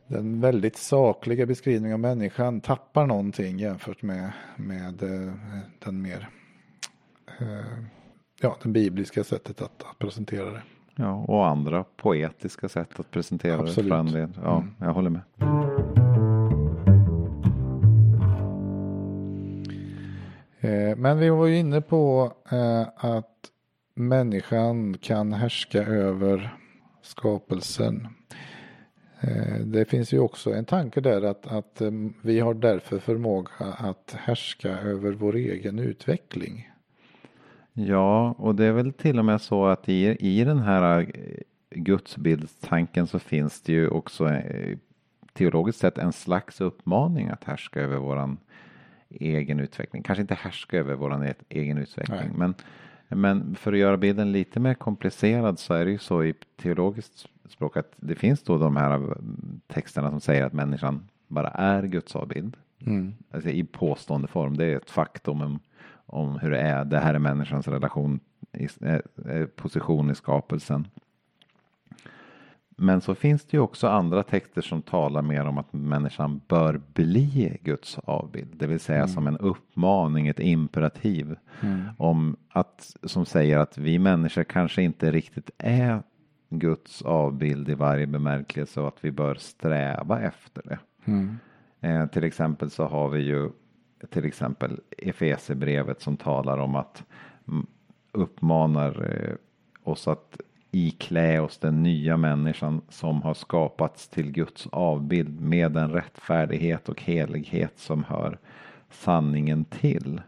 [0.06, 5.32] den väldigt sakliga beskrivningen av människan tappar någonting jämfört med, med eh,
[5.84, 6.28] den mer
[7.40, 7.46] eh,
[8.40, 10.62] ja, den bibliska sättet att, att presentera det.
[10.96, 14.12] Ja, och andra poetiska sätt att presentera Absolut.
[14.12, 14.20] det.
[14.20, 14.28] Del.
[14.42, 14.74] Ja, Mm.
[14.78, 15.20] jag håller med.
[20.60, 23.30] Eh, Men vi var ju inne på eh, att
[23.94, 26.56] människan kan härska över
[27.02, 28.08] skapelsen.
[29.28, 31.90] Eh, Det finns ju också en tanke där att, att eh,
[32.22, 36.70] vi har därför förmåga att härska över vår egen utveckling.
[37.72, 41.06] Ja, och det är väl till och med så att i, i den här eh,
[41.70, 44.30] gudsbildstanken så finns det ju också
[45.32, 48.38] teologiskt sett en slags uppmaning att härska över våran
[49.10, 50.02] egen utveckling.
[50.02, 52.30] Kanske inte härska över våran e- egen utveckling, Nej.
[52.37, 52.54] men,
[53.08, 57.28] men för att göra bilden lite mer komplicerad så är det ju så i teologiskt
[57.48, 59.16] språk att det finns då de här eh,
[59.66, 62.57] texterna som säger att människan bara är Guds avbild.
[63.30, 64.57] Alltså i påstående form.
[64.57, 65.59] Det är ett faktum om,
[66.07, 66.85] om hur det är.
[66.85, 68.20] Det här är människans relation,
[68.52, 70.88] i, eh, eh, position i skapelsen.
[72.76, 76.80] Men så finns det ju också andra texter som talar mer om att människan bör
[76.92, 78.50] bli Guds avbild.
[78.57, 81.37] Det vill säga som en uppmaning, ett imperativ.
[81.98, 86.02] Om att, som säger att vi människor kanske inte riktigt är
[86.58, 90.78] Guds avbild i varje bemärkelse och att vi bör sträva efter det.
[91.88, 93.50] Eh, till exempel så har vi ju
[94.10, 97.04] till exempel Efesebrevet som talar om att
[97.48, 97.66] mm,
[98.12, 99.34] uppmanar eh,
[99.82, 100.40] oss att
[100.70, 107.02] iklä oss den nya människan som har skapats till Guds avbild med den rättfärdighet och
[107.02, 108.38] helighet som hör
[108.90, 110.20] sanningen till.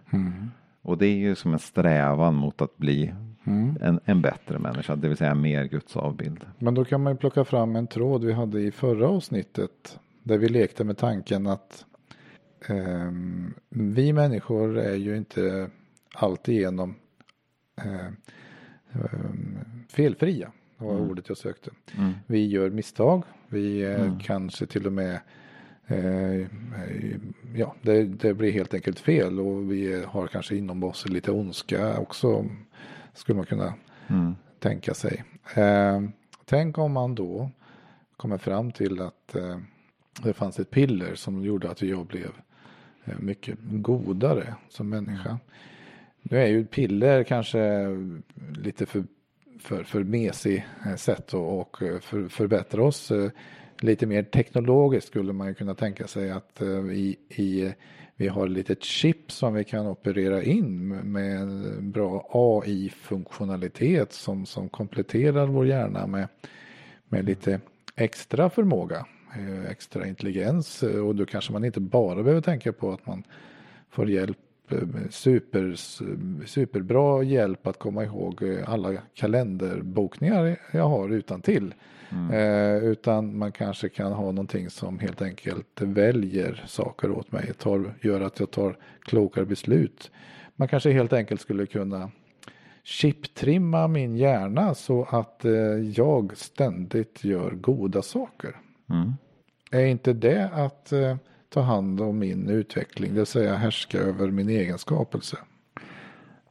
[0.83, 3.15] Och det är ju som en strävan mot att bli
[3.47, 6.45] en, en bättre människa, det vill säga mer Guds avbild.
[6.59, 9.99] Men då kan man ju plocka fram en tråd vi hade i förra avsnittet.
[10.23, 11.85] Där vi lekte med tanken att
[12.69, 15.71] ehm, vi människor är ju inte
[16.15, 16.95] alltigenom
[17.77, 18.07] eh,
[18.93, 20.53] ehm, felfria.
[20.79, 21.71] Det var ordet jag sökte.
[22.27, 23.23] Vi gör misstag.
[23.49, 25.21] Vi eh, kanske till och med
[25.87, 26.47] eh,
[27.55, 31.99] ja, det, det blir helt enkelt fel och vi har kanske inom oss lite ondska
[31.99, 32.47] också.
[33.17, 33.75] Skulle man kunna
[34.59, 35.25] tänka sig.
[35.55, 36.03] Eh,
[36.45, 37.51] tänk om man då
[38.17, 39.59] kommer fram till att eh,
[40.23, 42.31] det fanns ett piller som gjorde att jag blev
[43.05, 45.39] eh, mycket godare som människa.
[46.23, 47.87] Nu är ju piller kanske
[48.57, 49.05] lite för,
[49.61, 53.11] för, för mesig eh, sätt att och eh, för, förbättra oss.
[53.11, 53.31] Eh,
[53.81, 57.73] Lite mer teknologiskt skulle man ju kunna tänka sig att i, i,
[58.17, 61.49] vi har ett litet chip som vi kan operera in med
[61.83, 66.29] bra AI-funktionalitet som, som kompletterar vår hjärna med,
[67.09, 67.61] med lite
[67.97, 73.07] extra förmåga, eh, extra intelligens och då kanske man inte bara behöver tänka på att
[73.07, 73.23] man
[73.91, 74.39] får hjälp
[74.71, 74.79] eh,
[75.11, 75.75] super,
[76.47, 81.75] superbra hjälp att komma ihåg eh, alla kalenderbokningar jag har utan till.
[82.33, 87.95] Eh, utan man kanske kan ha någonting som helt enkelt väljer saker åt mig, tar,
[88.03, 90.11] gör att jag tar klokare beslut.
[90.57, 92.11] Man kanske helt enkelt skulle kunna
[92.83, 95.53] chiptrimma min hjärna så att eh,
[95.95, 98.57] jag ständigt gör goda saker.
[98.91, 99.13] Mm.
[99.71, 101.17] Är inte det att eh,
[101.49, 105.37] ta hand om min utveckling, det vill säga härska över min egen skapelse?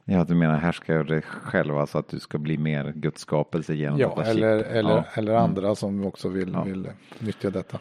[0.08, 3.74] Ja, du menar härska över dig själv, alltså att du ska bli mer Guds skapelse
[3.74, 4.66] genom Ja, detta eller, chip.
[4.72, 5.04] eller, Ja.
[5.14, 6.62] eller andra som också vill, Ja.
[6.62, 6.88] vill
[7.18, 7.78] nyttja detta.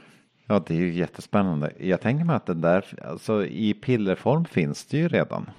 [0.47, 1.71] Ja, det är ju jättespännande.
[1.79, 5.49] Jag tänker mig att det där, alltså i pillerform finns det ju redan.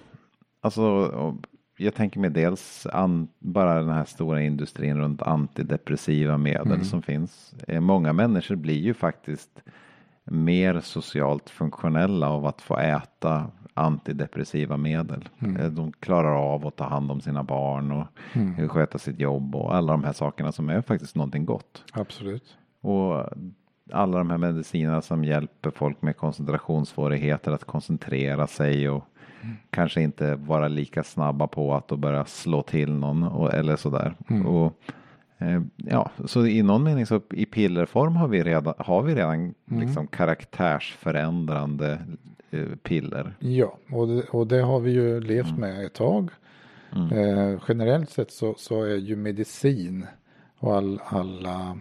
[0.60, 1.12] Alltså,
[1.78, 7.54] jag tänker mig dels an, bara den här stora industrin runt antidepressiva medel som finns.
[7.68, 9.62] Eh, Många människor blir ju faktiskt
[10.24, 15.28] mer socialt funktionella av att få äta antidepressiva medel.
[15.58, 18.06] Eh, De klarar av att ta hand om sina barn och
[18.58, 21.84] eh, sköta sitt jobb och alla de här sakerna som är faktiskt någonting gott.
[21.92, 22.56] Absolut.
[22.80, 23.24] Och
[23.92, 29.04] alla de här medicinerna som hjälper folk med koncentrationssvårigheter att koncentrera sig och
[29.70, 34.14] kanske inte vara lika snabba på att börja slå till någon och, eller sådär.
[34.46, 34.80] Och,
[35.38, 39.54] eh, ja, så i någon mening så i pillerform har vi redan, har vi redan
[39.64, 41.98] liksom karaktärsförändrande
[42.82, 43.34] piller.
[43.38, 46.30] Ja, och det, och det har vi ju levt med ett tag.
[47.12, 50.06] Eh, generellt sett så, så är ju medicin
[50.58, 51.78] och all, alla,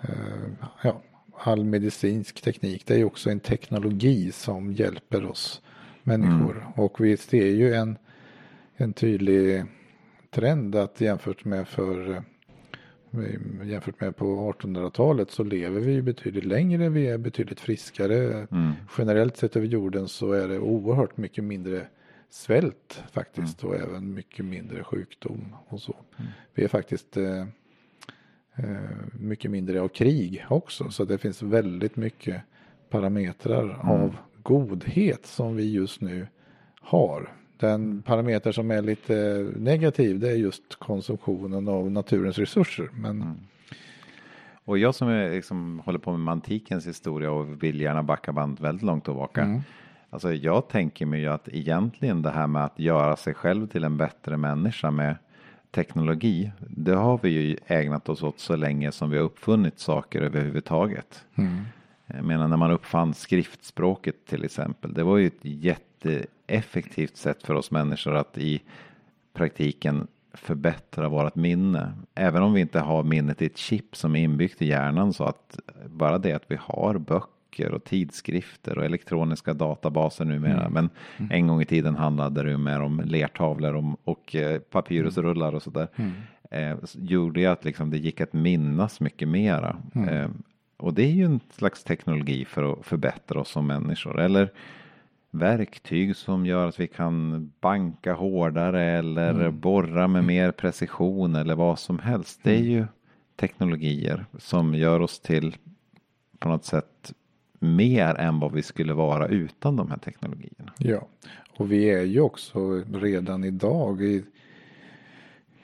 [0.00, 1.02] eh, ja,
[1.38, 5.62] all medicinsk teknik, det är ju också en teknologi som hjälper oss
[6.02, 6.56] människor.
[6.56, 6.72] Mm.
[6.72, 7.98] Och vi ser ju en,
[8.76, 9.64] en tydlig
[10.30, 12.22] trend att jämfört med för
[13.64, 18.46] jämfört med på 1800-talet så lever vi betydligt längre, vi är betydligt friskare.
[18.50, 18.72] Mm.
[18.98, 21.86] Generellt sett över jorden så är det oerhört mycket mindre
[22.30, 23.74] svält faktiskt mm.
[23.74, 25.96] och även mycket mindre sjukdom och så.
[26.18, 26.30] Mm.
[26.54, 27.40] Vi är faktiskt eh,
[28.54, 28.76] eh,
[29.20, 32.42] mycket mindre av krig också så det finns väldigt mycket
[32.90, 33.88] parametrar mm.
[33.88, 36.26] av godhet som vi just nu
[36.80, 37.32] har.
[37.58, 42.88] Den parameter som är lite negativ det är just konsumtionen av naturens resurser.
[42.92, 43.22] Men...
[43.22, 43.36] Mm.
[44.64, 48.60] Och jag som är, liksom, håller på med antikens historia och vill gärna backa band
[48.60, 49.42] väldigt långt tillbaka.
[49.42, 49.60] Mm.
[50.10, 53.84] Alltså jag tänker mig ju att egentligen det här med att göra sig själv till
[53.84, 55.16] en bättre människa med
[55.70, 56.52] teknologi.
[56.58, 61.24] Det har vi ju ägnat oss åt så länge som vi har uppfunnit saker överhuvudtaget.
[61.34, 61.64] Mm.
[62.06, 64.94] Jag menar när man uppfann skriftspråket till exempel.
[64.94, 65.44] Det var ju ett
[66.06, 68.62] jätteeffektivt sätt för oss människor att i
[69.32, 71.92] praktiken förbättra vårt minne.
[72.14, 75.24] Även om vi inte har minnet i ett chip som är inbyggt i hjärnan så
[75.24, 80.60] att bara det att vi har böcker och tidskrifter och elektroniska databaser numera.
[80.60, 80.72] Mm.
[80.72, 81.30] Men mm.
[81.32, 85.88] en gång i tiden handlade det mer om lertavlor och, och eh, papyrusrullar och sådär.
[85.96, 86.12] Mm.
[86.50, 89.76] Eh, gjorde ju att liksom det gick att minnas mycket mera.
[89.94, 90.08] Mm.
[90.08, 90.28] Eh,
[90.76, 94.20] och det är ju en slags teknologi för att förbättra oss som människor.
[94.20, 94.50] Eller
[95.38, 99.60] verktyg som gör att vi kan banka hårdare eller mm.
[99.60, 102.40] borra med mer precision eller vad som helst.
[102.42, 102.70] Det är mm.
[102.70, 102.86] ju
[103.36, 105.56] teknologier som gör oss till
[106.38, 107.12] på något sätt
[107.58, 110.72] mer än vad vi skulle vara utan de här teknologierna.
[110.78, 111.08] Ja,
[111.56, 114.24] och vi är ju också redan idag i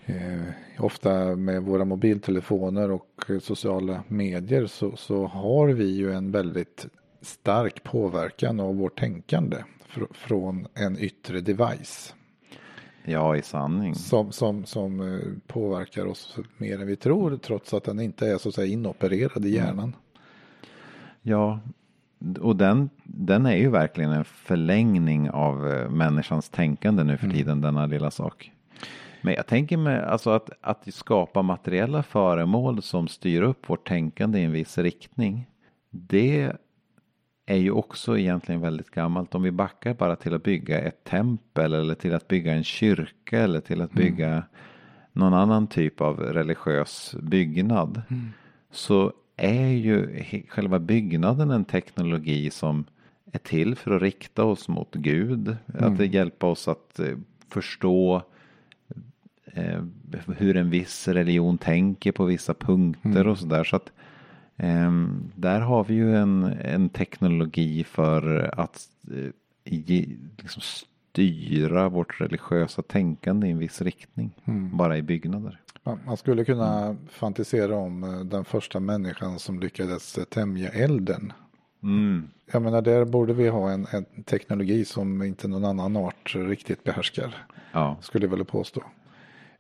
[0.07, 0.43] eh,
[0.79, 6.87] ofta med våra mobiltelefoner och sociala medier så, så har vi ju en väldigt
[7.23, 9.57] stark påverkan av vårt tänkande
[9.89, 12.15] fr från en yttre device.
[13.05, 13.95] Ja, i sanning.
[13.95, 18.39] Som, som, som eh, påverkar oss mer än vi tror trots att den inte är
[18.39, 19.67] så att säga inopererad i mm.
[19.67, 19.97] hjärnan.
[21.23, 21.61] Ja,
[22.41, 27.37] och den, den är ju verkligen en förlängning av eh, människans tänkande nu för mm.
[27.37, 28.53] tiden, denna lilla sak.
[29.23, 34.39] Men jag tänker mig alltså att, att skapa materiella föremål som styr upp vårt tänkande
[34.39, 35.47] i en viss riktning.
[35.91, 36.53] Det
[37.53, 39.35] är ju också egentligen väldigt gammalt.
[39.35, 43.41] Om vi backar bara till att bygga ett tempel eller till att bygga en kyrka
[43.41, 44.05] eller till att mm.
[44.05, 44.43] bygga mm.
[45.13, 48.03] någon annan typ av religiös byggnad.
[48.11, 48.29] Mm.
[48.71, 52.85] Så är ju själva byggnaden en teknologi som
[53.33, 55.57] är till för att rikta oss mot Gud.
[55.79, 55.93] Mm.
[55.93, 57.17] Att hjälpa oss att eh,
[57.49, 58.23] förstå
[59.45, 59.83] eh,
[60.37, 63.29] hur en viss religion tänker på vissa punkter mm.
[63.29, 63.65] och sådär.
[63.65, 63.93] Så att
[65.35, 69.31] där har vi ju en, en teknologi för att eh,
[69.65, 70.07] ge,
[70.39, 74.31] liksom styra vårt religiösa tänkande i en viss riktning.
[74.45, 74.77] Mm.
[74.77, 75.61] Bara i byggnader.
[76.07, 81.33] Man skulle kunna fantisera om eh, den första människan som lyckades tämja elden.
[81.83, 82.29] Mm.
[82.53, 86.85] Jag menar, där borde vi ha en, en, teknologi som inte någon annan art riktigt
[86.85, 87.47] behärskar.
[87.73, 87.97] Ja.
[88.01, 88.83] Skulle jag vilja påstå.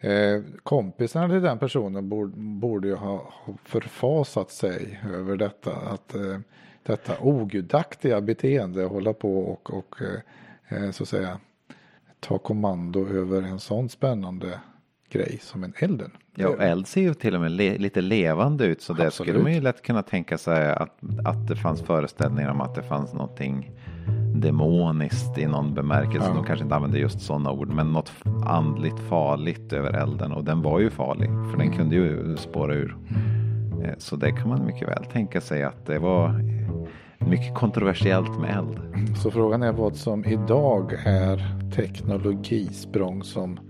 [0.02, 5.72] Eh, kompisarna till den personen borde, borde ju ha, ha förfasat sig över detta.
[5.72, 6.38] Att eh,
[6.82, 9.96] detta ogudaktiga beteende hålla på och, och
[10.68, 11.38] eh, så att säga
[12.20, 14.60] ta kommando över en sån spännande
[15.10, 16.10] grej som en elden.
[16.34, 19.12] Ja, eld ser ju till och med le lite levande ut så Absolut.
[19.12, 22.74] det skulle man ju lätt kunna tänka sig att, att det fanns föreställningar om att
[22.74, 23.70] det fanns någonting
[24.34, 26.28] demoniskt i någon bemärkelse.
[26.28, 26.34] Ja.
[26.34, 28.12] De kanske inte använde just sådana ord, men något
[28.46, 30.32] andligt farligt över elden.
[30.32, 32.96] Och den var ju farlig, för den kunde ju spåra ur.
[33.08, 33.84] Mm.
[33.84, 36.40] Eh, så det kan man mycket väl tänka sig att det var
[37.18, 38.80] mycket kontroversiellt med eld.
[39.16, 43.60] Så frågan är vad som idag är teknologisprång som,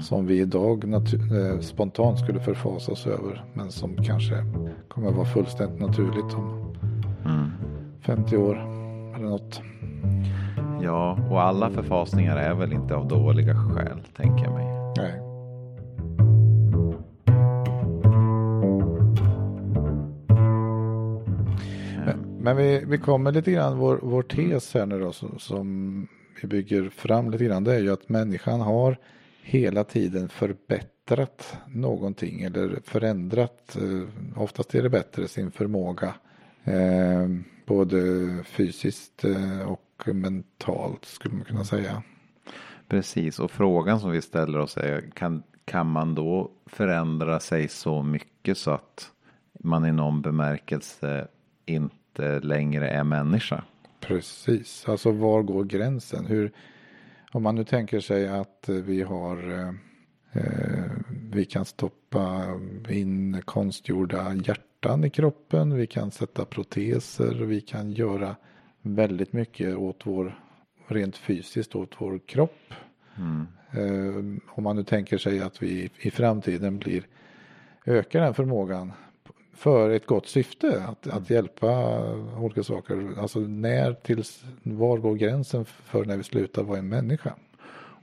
[0.00, 3.44] som vi idag eh, spontant skulle förfasa oss över.
[3.54, 4.44] Men som kanske
[4.88, 6.74] kommer att vara fullständigt naturligt om
[7.24, 7.50] mm.
[8.00, 8.56] 50 år
[9.16, 9.62] eller något.
[10.82, 14.66] Ja, och alla förfasningar är väl inte av dåliga skäl, tänker jag mig.
[14.96, 15.20] Nej.
[22.06, 26.08] Men, men vi, vi kommer lite grann, vår, vår tes här nu då som, som
[26.42, 28.96] vi bygger fram lite grann, det är ju att människan har
[29.42, 36.14] hela tiden förbättrat någonting eller förändrat, eh, oftast är det bättre, sin förmåga.
[36.64, 37.28] Eh,
[37.66, 37.98] både
[38.44, 42.02] fysiskt eh, och mentalt skulle man kunna säga.
[42.88, 48.02] Precis, och frågan som vi ställer oss är kan, kan man då förändra sig så
[48.02, 49.12] mycket så att
[49.60, 51.28] man i någon bemärkelse
[51.66, 53.64] inte längre är människa?
[54.00, 56.26] Precis, alltså var går gränsen?
[56.26, 56.52] Hur,
[57.32, 59.68] om man nu tänker sig att vi har eh,
[60.32, 60.90] eh,
[61.32, 62.44] vi kan stoppa
[62.88, 68.36] in konstgjorda hjärtan i kroppen, vi kan sätta proteser, vi kan göra
[68.82, 70.40] väldigt mycket åt vår,
[70.86, 72.74] rent fysiskt åt vår kropp.
[73.16, 73.46] Mm.
[73.70, 77.02] Eh, om man nu tänker sig att vi i framtiden blir,
[77.86, 78.92] ökar den förmågan
[79.54, 82.00] för ett gott syfte, att, att hjälpa
[82.38, 83.08] olika saker.
[83.18, 87.34] Alltså när tills, var går gränsen för när vi slutar vara en människa?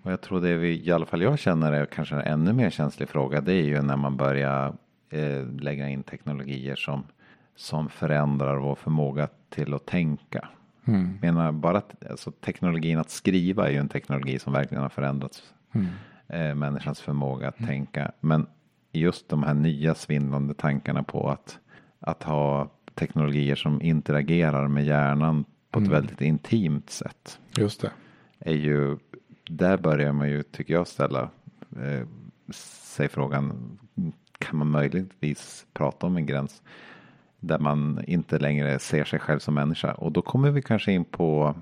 [0.03, 2.69] Och jag tror det vi, i alla fall jag känner är kanske en ännu mer
[2.69, 3.41] känslig fråga.
[3.41, 4.73] Det är ju när man börjar
[5.09, 7.03] eh, lägga in teknologier som,
[7.55, 10.49] som förändrar vår förmåga till att tänka.
[10.89, 11.17] Mm.
[11.21, 15.43] menar bara att alltså, teknologin att skriva är ju en teknologi som verkligen har förändrats.
[15.71, 15.87] Mm.
[16.27, 18.11] Eh, människans förmåga att tänka.
[18.19, 18.47] Men
[18.91, 21.59] just de här nya svindlande tankarna på att,
[21.99, 25.91] att ha teknologier som interagerar med hjärnan på ett Mm.
[25.91, 27.39] väldigt intimt sätt.
[27.57, 27.91] Just det.
[28.39, 28.97] Är ju,
[29.49, 31.29] där börjar man ju, tycker jag, ställa
[31.75, 32.07] eh,
[32.53, 33.77] sig frågan,
[34.37, 36.61] kan man möjligtvis prata om en gräns
[37.39, 39.93] där man inte längre ser sig själv som människa?
[39.93, 41.55] Och då kommer vi kanske in på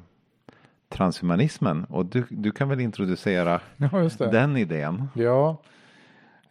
[0.89, 1.84] transhumanismen.
[1.84, 5.09] Och du, du kan väl introducera Ja, den idén?
[5.13, 5.61] Ja,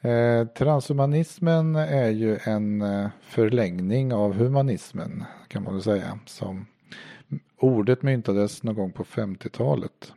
[0.01, 6.19] eh, transhumanismen är ju en eh, förlängning av humanismen kan man väl säga.
[6.27, 6.67] Som
[7.59, 10.13] ordet myntades någon gång på 50-talet.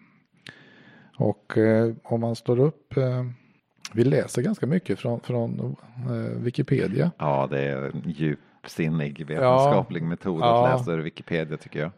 [1.18, 3.26] Och eh, om man slår upp, eh,
[3.94, 5.76] vi läser ganska mycket från, från
[6.10, 7.12] eh, Wikipedia.
[7.18, 8.04] Ja, det är en
[8.64, 10.68] djupsinnig vetenskaplig metod Ja.
[10.68, 11.92] att läsa ur Wikipedia tycker jag.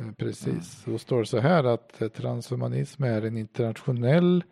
[0.00, 4.44] Eh, Precis, då står det så här att eh, transhumanism är en internationell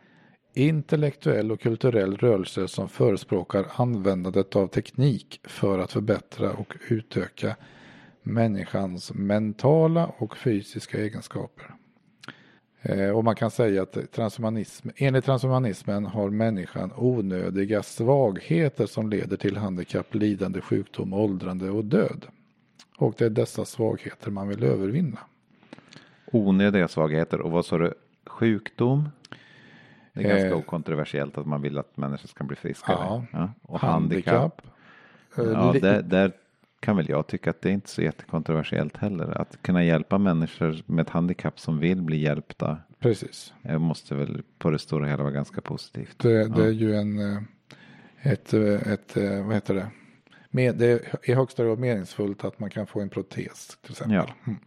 [0.54, 7.56] intellektuell och kulturell rörelse som förespråkar användandet av teknik för att förbättra och utöka
[8.22, 11.74] människans mentala och fysiska egenskaper.
[12.82, 19.36] Eh, Och man kan säga att transhumanism, enligt transhumanismen har människan onödiga svagheter som leder
[19.36, 22.26] till handikapp, lidande, sjukdom, åldrande och död.
[22.98, 25.18] Och det är dessa svagheter man vill övervinna.
[26.32, 27.94] Onödiga svagheter och vad sa du?
[28.26, 29.08] Sjukdom?
[30.12, 30.56] Det är ganska Eh.
[30.58, 33.26] okontroversiellt att man vill att människor ska bli friskare.
[33.32, 33.50] Ja.
[33.62, 34.62] Och handikapp.
[35.38, 36.32] Eh, Ja, där, där
[36.80, 39.40] kan väl jag tycka att det är inte så jättekontroversiellt heller.
[39.40, 43.52] Att kunna hjälpa människor med ett handikapp som vill bli hjälpta Precis.
[43.62, 46.18] eh, måste väl på det stora hela vara ganska positivt.
[46.18, 47.42] Det, det är ju en, eh,
[48.22, 49.86] ett, eh, ett, vad heter det?
[50.50, 54.16] Med, det är i högsta grad meningsfullt att man kan få en protes till exempel.
[54.16, 54.26] Ja.
[54.46, 54.58] Mm.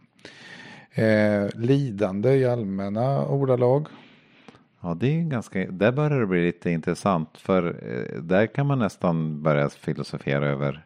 [0.96, 3.88] Eh, lidande i allmänna ordalag.
[4.80, 7.62] Ja, det är ganska, där börjar det bli lite intressant för
[8.22, 10.83] där kan man nästan börja filosofera över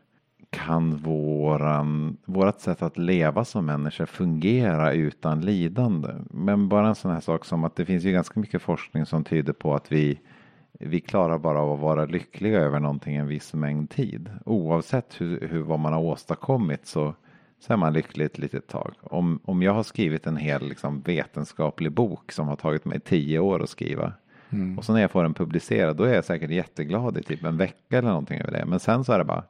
[0.50, 6.08] kan våran, vårat sätt att leva som människor fungera utan lidande?
[6.30, 9.24] Men bara en sån här sak som att det finns ju ganska mycket forskning som
[9.24, 10.20] tyder på att vi,
[10.72, 14.30] vi klarar bara av att vara lyckliga över någonting en viss mängd tid.
[14.44, 17.14] Oavsett hur, hur vad man har åstadkommit så,
[17.60, 18.94] så är man lycklig ett litet tag.
[19.00, 23.38] Om, om jag har skrivit en hel liksom, vetenskaplig bok som har tagit mig tio
[23.38, 24.12] år att skriva
[24.78, 27.56] och så när jag får den publicerad då är jag säkert jätteglad i typ en
[27.56, 28.64] vecka eller någonting över det.
[28.66, 29.44] Men sen så är det bara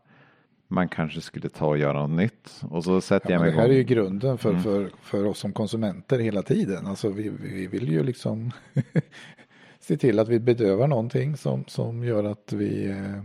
[0.69, 3.57] man kanske skulle ta och göra något nytt och så sätter Ja, jag mig det
[3.57, 6.87] här är ju grunden för, för, för oss som konsumenter hela tiden.
[6.87, 8.51] Alltså vi, vi vill ju liksom
[9.81, 13.23] se till att vi bedövar någonting som, som gör att vi eh,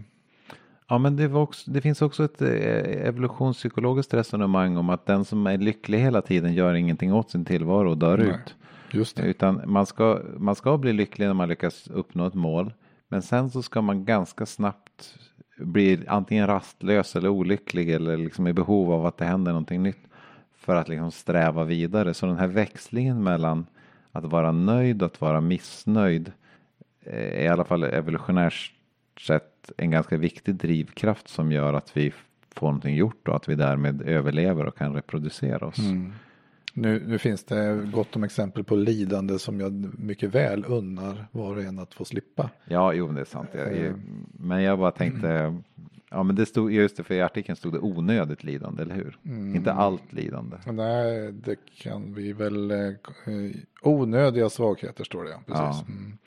[0.88, 5.26] Ja, men det, var också, det finns också ett eh, evolutionspsykologiskt resonemang om att den
[5.26, 8.28] som är lycklig hela tiden gör ingenting åt sin tillvaro och dör Nej.
[8.28, 8.56] ut.
[8.92, 9.24] Just det.
[9.24, 12.74] Utan man ska, man ska bli lycklig när man lyckas uppnå ett mål.
[13.08, 15.20] Men sen så ska man ganska snabbt
[15.58, 20.08] blir antingen rastlös eller olycklig eller liksom i behov av att det händer någonting nytt.
[20.56, 22.14] För att liksom sträva vidare.
[22.14, 23.66] Så den här växlingen mellan
[24.12, 26.32] att vara nöjd och att vara missnöjd
[27.04, 28.74] eh, är i alla fall evolutionärt
[29.20, 32.14] sett en ganska viktig drivkraft som gör att vi
[32.56, 35.80] får någonting gjort och att vi därmed överlever och kan reproducera oss.
[35.80, 36.14] Mm.
[36.76, 41.56] Nu, nu finns det gott om exempel på lidande som jag mycket väl unnar var
[41.56, 42.50] och en att få slippa.
[42.66, 43.50] Ja, jo, det är sant.
[43.52, 43.86] Jag, Eh.
[43.86, 43.94] jag,
[44.40, 45.56] men jag bara tänkte,
[46.12, 49.18] ja men det stod, just det, för i artikeln stod det onödigt lidande, eller hur?
[49.26, 49.56] Mm.
[49.56, 50.58] Inte allt lidande.
[50.66, 52.72] Nej, det kan vi väl.
[52.72, 52.92] Eh,
[53.82, 55.30] onödiga svagheter står det.
[55.48, 55.48] Precis.
[55.56, 55.86] Ja.
[55.88, 56.18] Mm.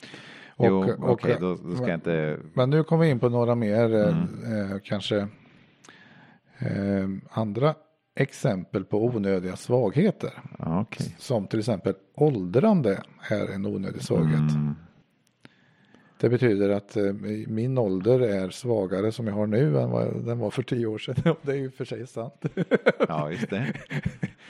[0.59, 3.29] jo, Och- okej, och- då, då ska jag inte, Men nu kommer vi in på
[3.29, 4.71] några mer eh, Mm.
[4.71, 5.17] eh, kanske
[6.59, 7.75] eh, andra
[8.17, 10.31] exempel på onödiga svagheter.
[10.59, 11.15] okej.
[11.17, 14.39] Som till exempel åldrande är en onödig svaghet.
[14.39, 14.75] Mm,
[16.19, 17.03] Det betyder att eh,
[17.47, 20.97] min ålder är svagare som jag har nu än vad den var för tio år
[20.97, 21.35] sedan.
[21.41, 22.45] Det är ju för sig sant.
[23.07, 23.73] ja, just det.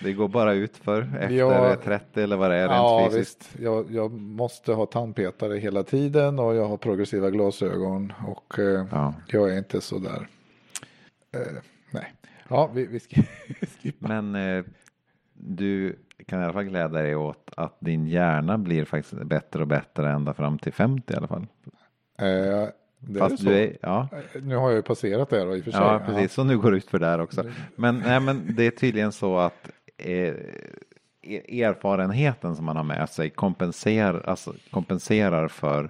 [0.04, 1.76] Det går bara ut för efter Ja.
[1.84, 3.50] 30 eller vad det är rent Ja, fysiskt.
[3.54, 3.64] visst.
[3.64, 9.14] Jag, jag måste ha tandpetare hela tiden och jag har progressiva glasögon och eh, Ja.
[9.28, 10.28] jag är inte så där.
[11.36, 11.42] Eh,
[12.50, 13.22] ja, vi, vi ska
[13.82, 14.08] skippa.
[14.22, 14.64] Men eh,
[15.34, 15.96] du
[16.26, 20.10] kan i alla fall glädja dig åt att din hjärna blir faktiskt bättre och bättre
[20.12, 21.48] ända fram till 50 i alla fall.
[22.20, 22.70] Eh,
[23.00, 23.46] det är Fast så.
[23.50, 25.82] du är, ja, Eh, Nu har jag ju passerat det då i och för sig.
[25.82, 26.34] ja, precis.
[26.34, 27.44] Så nu går det ut för där också.
[27.76, 30.34] Men, nej, men det är tydligen så att eh,
[31.22, 35.90] e- erfarenheten som man har med sig kompenserar, alltså, kompenserar för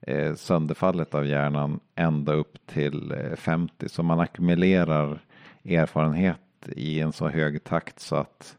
[0.00, 3.88] eh, sönderfallet av hjärnan ända upp till eh, 50.
[3.88, 5.18] Så man ackumulerar
[5.74, 6.38] erfarenhet
[6.76, 8.56] i en så hög takt så att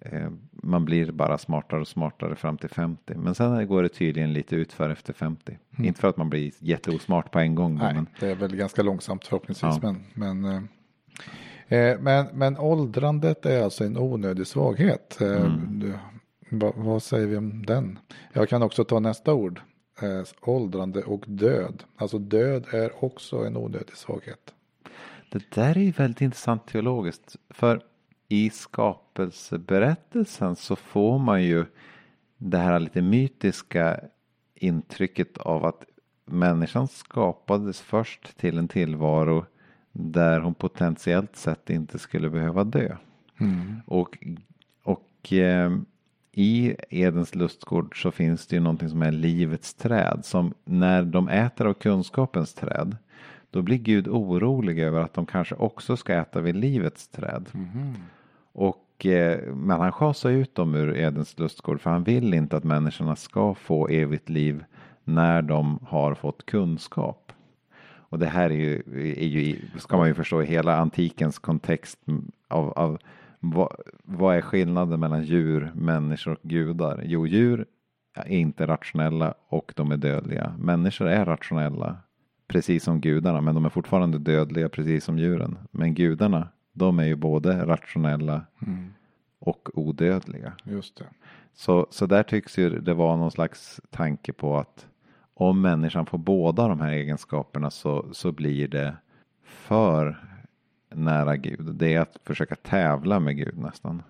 [0.00, 3.14] eh, man blir bara smartare och smartare fram till 50.
[3.14, 5.58] Men sen går det tydligen lite utför efter 50.
[5.78, 7.74] Inte för att man blir jätteosmart på en gång.
[7.78, 9.78] Nej, Men, det är väl ganska långsamt förhoppningsvis.
[9.82, 9.94] Ja.
[10.14, 10.68] Men, men,
[11.68, 15.18] eh, eh, men, men åldrandet är alltså en onödig svaghet.
[15.20, 15.78] Eh, Mm.
[15.78, 15.92] du,
[16.50, 17.98] vad, vad säger vi om den?
[18.32, 19.60] Jag kan också ta nästa ord.
[20.02, 21.82] Eh, åldrande och död.
[21.96, 24.54] Alltså död är också en onödig svaghet.
[25.30, 27.36] Det där är ju väldigt intressant teologiskt.
[27.50, 27.82] För
[28.28, 31.64] i skapelseberättelsen så får man ju
[32.36, 34.00] det här lite mytiska
[34.54, 35.84] intrycket av att
[36.24, 39.46] människan skapades först till en tillvaro
[39.92, 42.96] där hon potentiellt sett inte skulle behöva dö.
[43.86, 44.18] Och,
[44.82, 45.70] och eh,
[46.32, 50.20] i Edens lustgård så finns det ju någonting som är livets träd.
[50.24, 52.96] Som när de äter av kunskapens träd.
[53.50, 57.48] Då blir Gud orolig över att de kanske också ska äta vid livets träd.
[58.52, 61.80] Och, eh, men han schasar ut dem ur Edens lustgård.
[61.80, 64.64] För han vill inte att människorna ska få evigt liv
[65.04, 67.32] när de har fått kunskap.
[68.10, 68.82] Och det här är ju,
[69.16, 71.98] är ju ska man ju förstå i hela antikens kontext
[72.48, 72.98] av, av
[73.40, 77.02] vad, vad är skillnaden mellan djur, människor och gudar?
[77.04, 77.66] Jo, djur
[78.14, 80.54] är inte rationella och de är dödliga.
[80.58, 81.96] Människor är rationella,
[82.50, 85.58] precis som gudarna, men de är fortfarande dödliga, precis som djuren.
[85.70, 88.42] Men gudarna, de är ju både rationella
[89.38, 90.52] och odödliga.
[90.64, 91.04] Just det.
[91.54, 94.86] Så, så där tycks ju det vara någon slags tanke på att
[95.34, 98.96] om människan får båda de här egenskaperna så, så blir det
[99.44, 100.24] för
[100.94, 101.74] nära Gud.
[101.74, 104.02] Det är att försöka tävla med Gud nästan.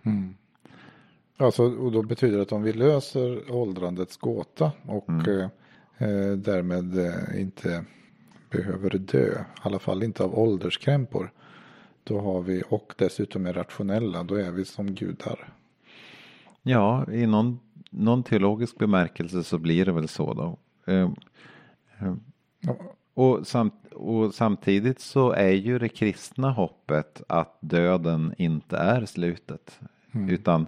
[1.37, 5.49] Alltså, och då betyder det att om vi löser åldrandets gåta och eh,
[5.99, 7.85] eh, därmed eh, inte
[8.51, 11.33] behöver dö, i alla fall inte av ålderskrämpor,
[12.05, 15.53] då har vi och dessutom är rationella, då är vi som gudar.
[16.63, 20.59] Ja, i någon, någon teologisk bemärkelse så blir det väl så då.
[20.93, 21.11] Eh,
[21.99, 22.15] eh,
[22.61, 22.77] Ja.
[23.15, 29.81] Och, samt, och samtidigt så är ju det kristna hoppet att döden inte är slutet.
[30.13, 30.67] Utan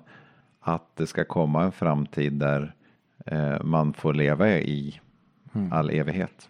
[0.61, 2.75] att det ska komma en framtid där
[3.27, 5.01] eh, man får leva i
[5.71, 6.49] all evighet.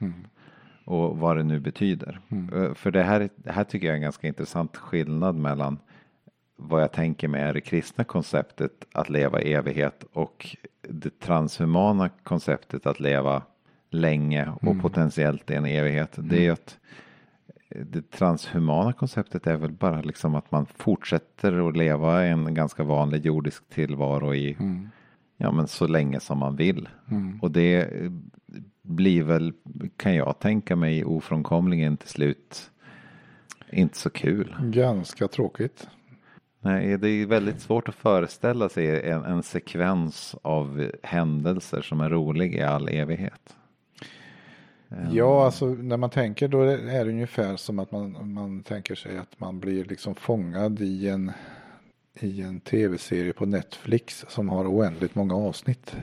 [0.85, 2.21] Och vad det nu betyder.
[2.55, 5.79] Eh, För det här, det här tycker jag är en ganska intressant skillnad mellan
[6.57, 10.57] vad jag tänker mig är det kristna konceptet att leva i evighet och
[10.89, 13.43] det transhumana konceptet att leva
[13.91, 16.11] länge och potentiellt i en evighet.
[16.17, 16.79] Det är ju att
[17.69, 23.27] det transhumana konceptet är väl bara liksom att man fortsätter att leva en ganska vanlig
[23.27, 24.57] jordisk tillvaro i
[25.37, 26.89] ja men så länge som man vill.
[27.41, 28.01] Och det
[28.83, 29.53] blir väl,
[29.97, 32.71] kan jag tänka mig, ofrånkomligen till slut
[33.73, 34.57] inte så kul.
[34.63, 35.87] Ganska tråkigt.
[36.61, 42.11] Nej, det är väldigt svårt att föreställa sig en, en sekvens av händelser som är
[42.11, 43.57] rolig i all evighet.
[45.13, 49.19] Ja, alltså när man tänker då är det ungefär som att man, man tänker sig
[49.19, 51.33] att man blir liksom fångad i en,
[52.21, 55.97] i en tv-serie på Netflix som har oändligt många avsnitt.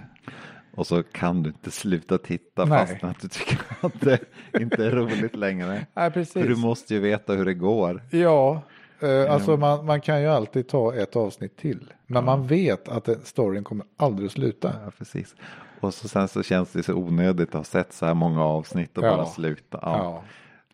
[0.80, 2.88] Och så kan du inte sluta titta Nej.
[2.88, 4.19] fast att du tycker att det
[4.59, 5.86] inte är roligt längre.
[5.93, 6.34] Nej, precis.
[6.34, 8.03] För du måste ju veta hur det går.
[8.11, 8.61] Ja,
[8.99, 11.93] eh, alltså man, man kan ju alltid ta ett avsnitt till.
[12.07, 14.73] Men man vet att storyn kommer aldrig att sluta.
[14.86, 15.36] Ja, precis.
[15.80, 18.97] Och så sen så känns det så onödigt att ha sett så här många avsnitt
[18.97, 19.15] och Ja.
[19.15, 19.80] bara sluta.
[19.82, 20.23] Ja.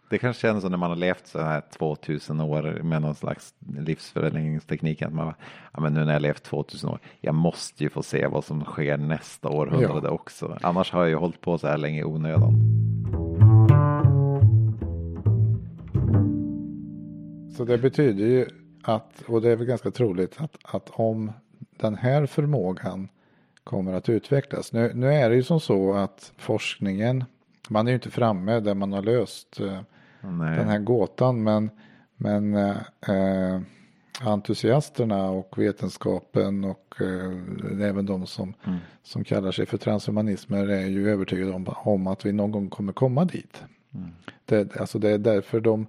[0.10, 3.54] Det kanske känns som när man har levt så här 2000 år med någon slags
[3.80, 5.02] livsförlängningsteknik.
[5.02, 5.36] Att man bara,
[5.74, 8.64] ja men nu när jag levt 2000 år, jag måste ju få se vad som
[8.64, 10.14] sker nästa århundrade Ja.
[10.14, 10.58] också.
[10.62, 12.54] Annars har jag ju hållit på så här länge i onödan.
[17.58, 18.48] Så det betyder ju
[18.84, 21.32] att, och det är väl ganska troligt, att, att om
[21.78, 23.08] den här förmågan
[23.64, 24.74] kommer att utvecklas.
[24.74, 27.24] Nu, nu är det ju som så att forskningen,
[27.70, 29.80] man är ju inte framme där man har löst eh,
[30.32, 30.58] Nej.
[30.58, 31.70] den här gåtan, men,
[32.18, 33.62] men eh, eh,
[34.22, 38.78] entusiasterna och vetenskapen och eh, även de som, Mm.
[39.04, 42.94] som kallar sig för transhumanister är ju övertygade om, om att vi någon gång kommer
[42.94, 43.64] komma dit.
[43.94, 44.10] Mm.
[44.46, 45.88] Det, alltså det är därför de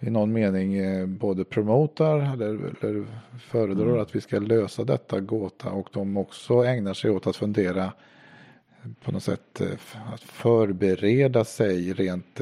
[0.00, 3.06] i någon mening eh, både promotar eller, eller
[3.38, 4.00] föredrar Mm.
[4.00, 7.92] att vi ska lösa detta gåta och de också ägnar sig åt att fundera
[9.04, 9.68] på något sätt eh,
[10.14, 12.40] att förbereda sig rent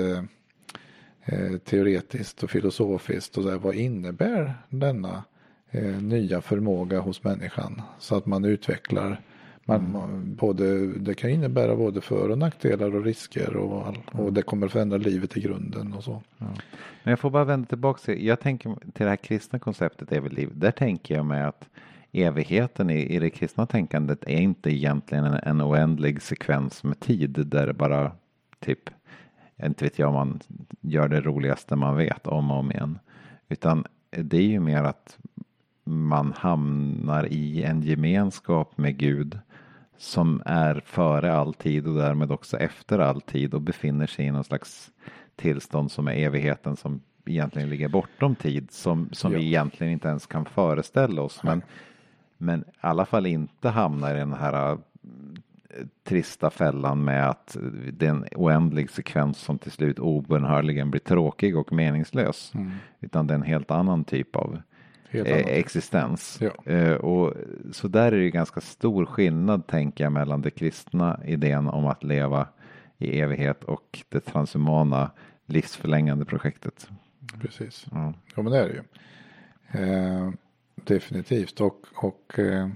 [1.25, 5.25] eh, teoretiskt och filosofiskt och så här, vad innebär denna
[5.71, 9.21] eh, nya förmåga hos människan så att man utvecklar
[9.65, 14.33] man, man- både, det kan innebära både för och nackdelar och risker och, all, och
[14.33, 16.23] det kommer förändra livet i grunden och så.
[17.03, 20.35] Men jag får bara vända tillbaka till, jag tänker till det här kristna konceptet evigt
[20.35, 20.51] liv.
[20.55, 21.69] Där tänker jag mig att
[22.13, 27.31] evigheten i, i det kristna tänkandet är inte egentligen en, en oändlig sekvens med tid
[27.47, 28.13] där det bara
[28.61, 28.91] typ,
[29.67, 30.41] inte vet jag om man
[30.81, 32.99] gör det roligaste man vet om och om igen.
[33.49, 35.19] Utan det är ju mer att
[35.85, 39.39] man hamnar i en gemenskap med Gud
[39.99, 44.31] som är före all tid och därmed också efter all tid och befinner sig i
[44.31, 44.91] någon slags
[45.37, 49.39] tillstånd som är evigheten som egentligen ligger bortom tid som, som Ja.
[49.39, 51.43] vi egentligen inte ens kan föreställa oss.
[51.43, 51.63] Men,
[52.37, 54.79] men i alla fall inte hamnar i den här
[56.05, 57.57] trista fällan med att
[57.93, 62.53] det är en oändlig sekvens som till slut obönhörligen blir tråkig och meningslös.
[63.01, 64.63] Utan det är en helt annan typ av
[65.11, 66.39] eh, existens.
[66.41, 66.73] Ja.
[66.73, 67.35] Eh, och,
[67.73, 72.05] så där är det ganska stor skillnad tänker jag mellan det kristna idén om att
[72.05, 72.49] leva
[72.99, 75.11] i evighet och det transhumana
[75.47, 76.89] livsförlängande projektet.
[77.41, 77.87] Precis.
[77.91, 78.15] Ja.
[78.35, 78.83] Ja men det är det ju.
[79.83, 80.31] Eh,
[80.75, 82.69] definitivt och, och eh,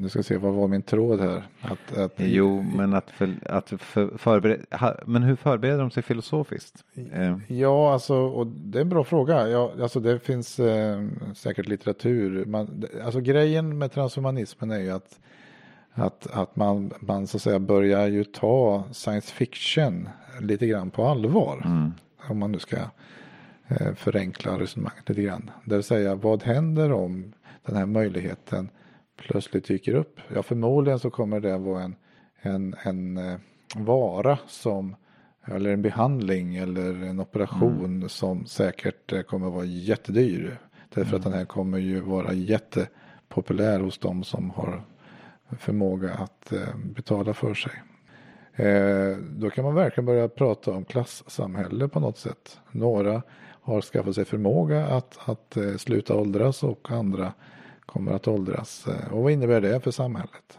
[0.00, 1.42] nu ska se vad var min tråd här.
[1.60, 6.84] Att, att, Jo, men att, för, att för, förbereda, men hur förbereder de sig filosofiskt?
[7.12, 9.48] Eh, Ja, alltså, och det är en bra fråga.
[9.48, 12.44] Ja, alltså det finns eh, säkert litteratur.
[12.44, 15.20] Man, alltså grejen med transhumanismen är ju att,
[15.92, 20.08] att, att man, man så att säga börjar ju ta science fiction
[20.40, 21.62] lite grann på allvar.
[21.64, 21.92] mm,
[22.28, 22.76] Om man nu ska
[23.68, 25.50] eh, förenkla resonemanget lite grann.
[25.64, 27.32] Det vill säga, vad händer om
[27.66, 28.68] den här möjligheten
[29.20, 30.20] plötsligt dyker upp?
[30.34, 31.96] Ja, förmodligen så kommer det vara en,
[32.42, 33.38] en, en eh,
[33.76, 34.96] vara som
[35.44, 40.58] eller en behandling eller en operation som säkert eh, kommer vara jättedyr.
[40.94, 44.82] Därför att den här kommer ju vara jättepopulär hos de som har
[45.58, 47.72] förmåga att eh, betala för sig.
[49.30, 52.60] Då kan man verkligen börja prata om klassamhälle på något sätt.
[52.72, 53.22] Några
[53.62, 57.32] har skaffat sig förmåga att, att sluta åldras och andra
[57.92, 58.86] kommer att åldras.
[58.86, 60.58] Eh, och vad innebär det för samhället?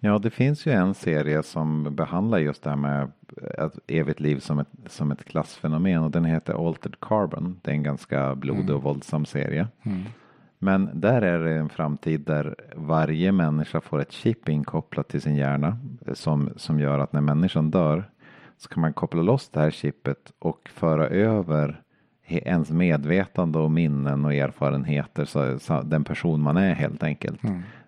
[0.00, 3.10] Ja, det finns ju en serie som behandlar just det här med
[3.58, 7.60] ett evigt liv som ett, som ett klassfenomen och den heter Altered Carbon.
[7.62, 9.68] Det är en ganska blodig och våldsam serie.
[10.58, 15.36] Men där är det en framtid där varje människa får ett chip inkopplat till sin
[15.36, 15.78] hjärna
[16.12, 18.10] som, som gör att när människan dör
[18.56, 21.82] så kan man koppla loss det här chippet och föra över
[22.28, 27.40] ens medvetande och minnen och erfarenheter, så, så den person man är helt enkelt,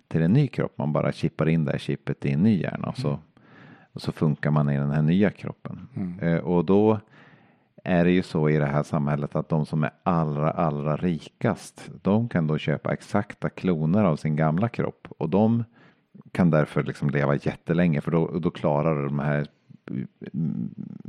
[0.08, 0.78] till en ny kropp.
[0.78, 3.18] Man bara chippar in det här chippet i en ny hjärna och så,
[3.92, 5.88] och så funkar man i den här nya kroppen.
[6.22, 7.00] Eh, och då
[7.84, 11.90] är det ju så i det här samhället att de som är allra, allra rikast,
[12.02, 15.64] de kan då köpa exakta kloner av sin gamla kropp och de
[16.32, 19.46] kan därför liksom leva jättelänge för då, då klarar de här mm,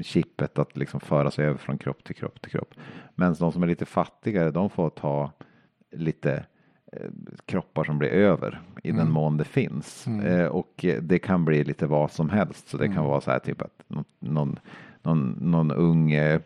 [0.02, 2.74] chippet att liksom föra sig över från kropp till kropp till kropp.
[3.16, 5.32] Men de som är lite fattigare, de får ta
[5.92, 6.46] lite
[6.92, 7.10] eh,
[7.46, 10.08] kroppar som blir över i den mån det finns.
[10.08, 12.68] Eh, och eh, det kan bli lite vad som helst.
[12.68, 14.60] Så det kan vara så här typ att nå- någon,
[15.04, 16.42] någon, någon ung eh,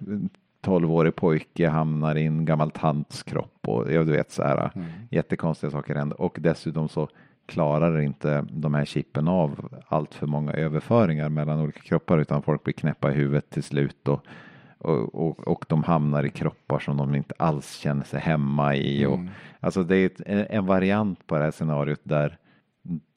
[0.62, 4.72] 12-årig pojke hamnar i en gammal tants kropp och ja, du vet så här
[5.12, 6.22] jättekonstiga saker händer.
[6.22, 7.10] Och dessutom så
[7.46, 12.64] klarar inte de här chippen av allt för många överföringar mellan olika kroppar utan folk
[12.64, 14.26] blir knäppa i huvudet till slut och,
[14.78, 19.06] och, och, och de hamnar i kroppar som de inte alls känner sig hemma i.
[19.06, 19.20] Och,
[19.60, 22.38] Alltså det är ett, en variant på det här scenariot där,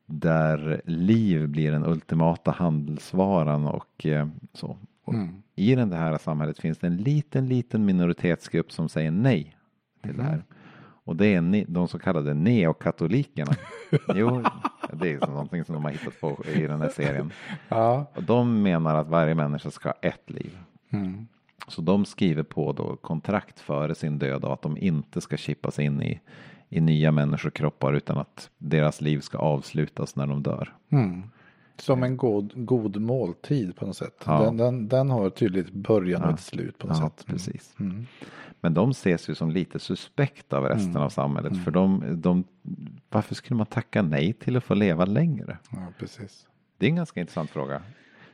[0.07, 4.76] där liv blir den ultimata handelsvaran och eh, så.
[5.05, 5.14] Och
[5.57, 9.57] I det här samhället finns det en liten, liten minoritetsgrupp som säger nej
[10.03, 10.43] till det här.
[11.09, 13.53] Och det är de så kallade neokatolikerna.
[14.15, 14.43] jo,
[14.93, 17.33] det är någonting som de har hittat på i den här serien.
[17.69, 20.59] Ja, Och de menar att varje människa ska ha ett liv.
[20.91, 21.27] Mm.
[21.69, 25.79] Så de skriver på då kontrakt före sin död och att de inte ska chippas
[25.79, 26.21] in i,
[26.69, 30.75] i nya människokroppar utan att deras liv ska avslutas när de dör.
[30.91, 31.23] Mm.
[31.77, 34.23] Som en god, god måltid på något sätt.
[34.27, 34.41] Ja.
[34.43, 36.35] Den, den, den har tydligt början och Ja.
[36.35, 37.25] ett slut på något Ja, sätt.
[37.29, 37.37] Mm.
[37.39, 37.75] precis.
[37.81, 38.07] Mm.
[38.61, 41.03] Men de ses ju som lite suspekta av resten Mm.
[41.03, 41.65] av samhället.
[41.65, 42.45] För de, de,
[43.11, 45.59] varför skulle man tacka nej till att få leva längre?
[45.71, 46.47] Ja, precis.
[46.79, 47.83] Det är en ganska intressant fråga.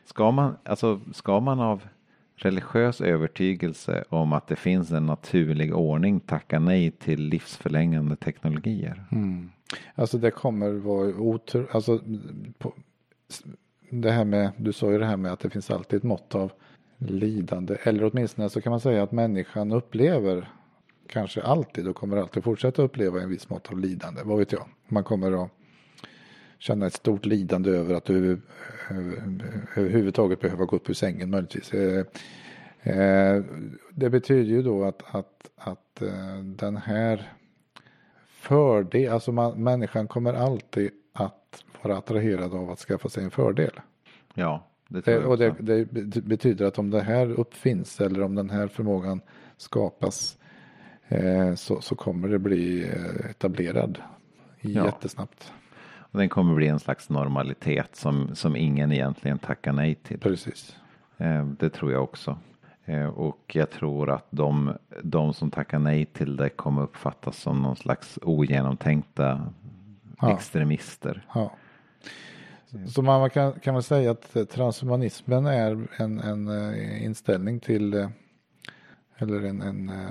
[0.05, 1.83] Ska man, alltså, ska man av
[2.37, 9.05] religiös övertygelse om att det finns en naturlig ordning tacka nej till livsförlängande teknologier?
[9.13, 9.51] Mm.
[9.95, 11.67] Alltså det kommer vara otro...
[11.73, 12.01] Alltså,
[12.59, 12.75] på,
[13.91, 16.35] det här med, du sa ju det här med att det finns alltid ett mått
[16.35, 16.53] av
[17.11, 17.77] lidande.
[17.83, 20.49] Eller åtminstone så kan man säga att människan upplever
[21.07, 24.21] kanske alltid och kommer alltid fortsätta uppleva en viss mått av lidande.
[24.25, 24.69] Vad vet jag?
[24.89, 25.51] Man kommer att
[26.59, 28.41] känna ett stort lidande över att över,
[28.91, 29.41] över,
[29.77, 31.75] överhuvudtaget behöva gå upp ur sängen möjligtvis.
[31.75, 32.05] Eh,
[32.83, 33.43] eh,
[33.91, 37.33] det betyder ju då att, att, att eh, den här
[38.27, 43.81] fördel, alltså man, människan kommer alltid att vara attraherad av att skaffa sig en fördel.
[44.35, 45.51] Ja, det jag och det,
[45.85, 49.21] det betyder att om det här uppfinns eller om den här förmågan
[49.57, 50.39] skapas
[51.09, 53.99] eh, så, så kommer det bli eh, etablerad
[54.61, 54.85] Ja.
[54.85, 55.53] jättesnabbt.
[55.97, 60.19] Och den kommer bli en slags normalitet som, som ingen egentligen tackar nej till.
[60.21, 60.77] Precis.
[61.19, 62.39] Eh, det tror jag också.
[62.85, 64.73] Eh, och jag tror att de,
[65.03, 69.53] de som tackar nej till det kommer uppfattas som någon slags ogenomtänkta
[70.21, 70.33] Ja.
[70.37, 71.27] extremister.
[71.35, 71.53] Ja.
[72.89, 78.09] Så man kan, kan väl säga att transhumanismen är en, en eh, inställning till eh,
[79.19, 80.11] eller en, en eh,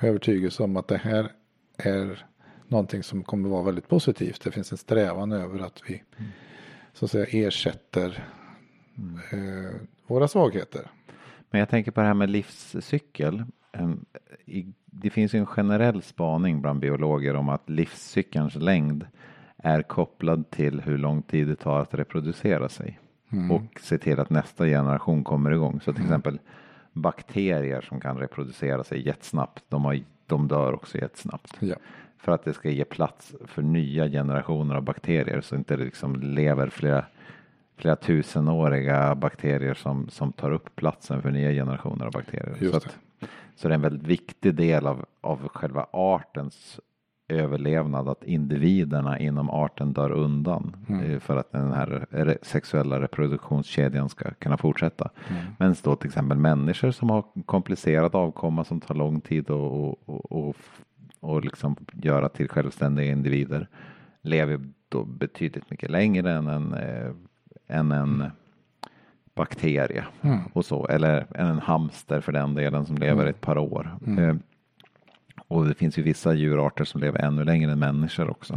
[0.00, 1.32] övertygelse om att det här
[1.76, 2.26] är
[2.68, 4.40] någonting som kommer vara väldigt positivt.
[4.44, 6.02] Det finns en strävan över att vi
[6.92, 8.24] så att säga ersätter
[9.32, 9.76] eh,
[10.06, 10.90] våra svagheter.
[11.50, 13.44] Men jag tänker på det här med livscykel.
[14.44, 19.06] I- Det finns ju en generell spaning bland biologer om att livscykelns längd
[19.62, 22.98] är kopplad till hur lång tid det tar att reproducera sig.
[23.50, 25.80] Och se till att nästa generation kommer igång.
[25.80, 26.38] Så till exempel
[26.92, 31.56] bakterier som kan reproducera sig jättesnabbt, de, har, de dör också jättesnabbt.
[31.58, 31.76] Ja.
[32.18, 36.20] För att det ska ge plats för nya generationer av bakterier så inte det liksom
[36.20, 37.04] lever flera,
[37.76, 42.56] flera tusenåriga bakterier som, som tar upp platsen för nya generationer av bakterier.
[42.60, 42.98] Just så, att,
[43.56, 46.80] så det är en väldigt viktig del av, av själva artens
[47.32, 54.30] överlevnad att individerna inom arten dör undan eh, för att den här sexuella reproduktionskedjan ska
[54.30, 55.10] kunna fortsätta.
[55.58, 60.32] Men då till exempel människor som har komplicerad avkomma som tar lång tid och, och,
[60.32, 60.56] och,
[61.20, 63.68] och, liksom göra till självständiga individer
[64.22, 67.10] lever då betydligt mycket längre än en, eh,
[67.68, 68.24] än en
[69.34, 70.04] bakterie
[70.52, 73.98] och så, eller än en hamster för den delen som lever ett par år.
[74.18, 74.34] Eh,
[75.52, 78.54] och det finns ju vissa djurarter som lever ännu längre än människor också.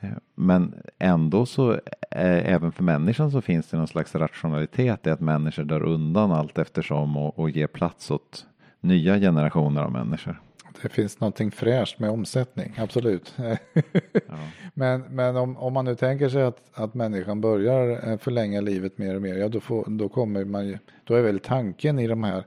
[0.00, 1.72] Eh, Men ändå så,
[2.10, 6.32] eh, även för människan så finns det någon slags rationalitet i att människor dör undan
[6.32, 8.46] allt eftersom och, och ger plats åt
[8.80, 10.40] nya generationer av människor.
[10.82, 13.34] Det finns någonting fräscht med omsättning, absolut.
[14.74, 18.98] Men, men om, om man nu tänker sig att, att människan börjar eh, förlänga livet
[18.98, 22.06] mer och mer, ja då, får, då kommer man ju, då är väl tanken i
[22.06, 22.44] de här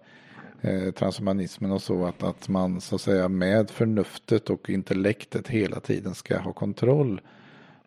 [0.61, 5.79] eh, transhumanismen och så att, att man så att säga med förnuftet och intellektet hela
[5.79, 7.21] tiden ska ha kontroll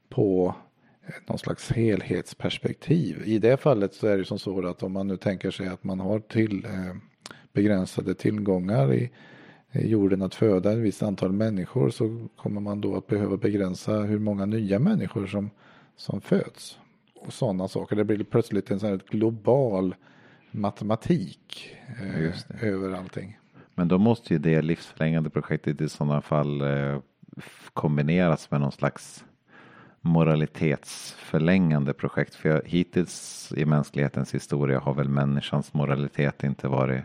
[0.08, 0.54] på
[1.06, 3.22] eh, någon slags helhetsperspektiv.
[3.24, 5.84] I det fallet så är det som så att om man nu tänker sig att
[5.84, 6.96] man har till eh,
[7.52, 9.10] begränsade tillgångar i,
[9.72, 13.92] i jorden att föda ett visst antal människor så kommer man då att behöva begränsa
[13.92, 15.50] hur många nya människor som,
[15.96, 16.78] som föds.
[17.14, 17.96] Och sådana saker.
[17.96, 19.94] Det blir plötsligt en sån här global
[20.54, 23.38] matematik eh, Just över allting.
[23.74, 26.98] Men då måste ju det livsförlängande projektet i sådana fall eh,
[27.72, 29.24] kombineras med någon slags
[30.00, 32.34] moralitetsförlängande projekt.
[32.34, 37.04] För jag, hittills i mänsklighetens historia har väl människans moralitet inte varit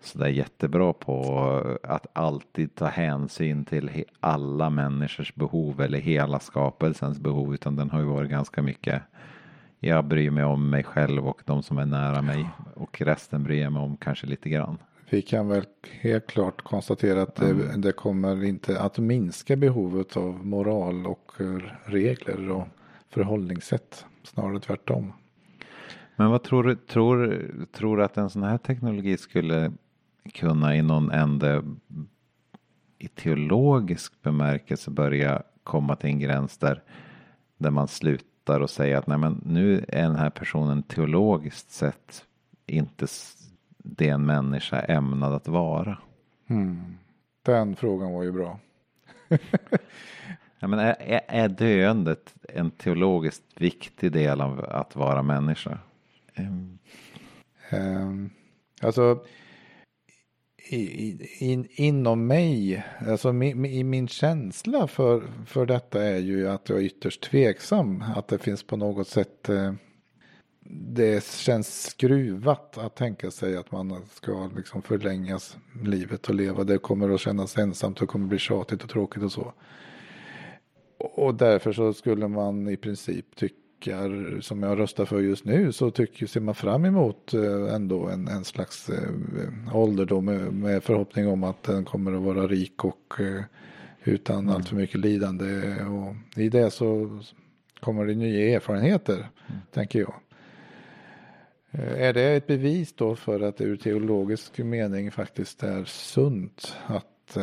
[0.00, 7.54] sådär jättebra på att alltid ta hänsyn till alla människors behov eller hela skapelsens behov.
[7.54, 9.02] Utan den har ju varit ganska mycket
[9.86, 12.48] jag bryr mig om mig själv och de som är nära mig.
[12.74, 14.78] Och resten bryr jag mig om kanske lite grann.
[15.10, 15.64] Vi kan väl
[16.00, 21.32] helt klart konstatera att det, det kommer inte att minska behovet av moral och
[21.84, 22.68] regler och
[23.10, 24.06] förhållningssätt.
[24.22, 25.12] Snarare tvärtom.
[26.16, 29.72] Men vad tror du, tror, tror att en sån här teknologi skulle
[30.34, 31.62] kunna i någon ände
[32.98, 36.82] i teologisk bemärkelse börja komma till en gräns där,
[37.58, 42.24] där man slutar och säga att nej men nu är den här personen teologiskt sett
[42.66, 43.06] inte
[43.78, 45.98] det en människa är ämnad att vara.
[47.42, 48.58] Den frågan var ju bra.
[50.58, 55.78] Ja, men är, är, är döendet en teologiskt viktig del av att vara människa?
[56.34, 56.78] Ehm,
[57.72, 58.30] Um,
[58.82, 59.24] alltså
[60.68, 66.68] i, in, inom mig, alltså mi, i min känsla för, för detta är ju att
[66.68, 68.04] jag är ytterst tveksam.
[68.16, 69.72] Att det finns på något sätt, eh,
[70.86, 76.64] det känns skruvat att tänka sig att man ska liksom förlängas livet och leva.
[76.64, 79.52] Det kommer att kännas ensamt och kommer bli tjatigt och tråkigt och så.
[80.98, 83.63] Och därför så skulle man i princip tycka
[84.40, 88.28] som jag röstar för just nu så tycker, ser man fram emot eh, ändå en,
[88.28, 93.20] en slags eh, ålderdom med, med förhoppning om att den kommer att vara rik och
[93.20, 93.42] eh,
[94.04, 94.54] utan mm.
[94.54, 95.74] allt för mycket lidande.
[95.84, 97.20] Och i det så
[97.80, 99.60] kommer det nya erfarenheter, mm.
[99.72, 100.14] tänker jag.
[101.96, 107.36] Är det ett bevis då för att det ur teologisk mening faktiskt är sunt att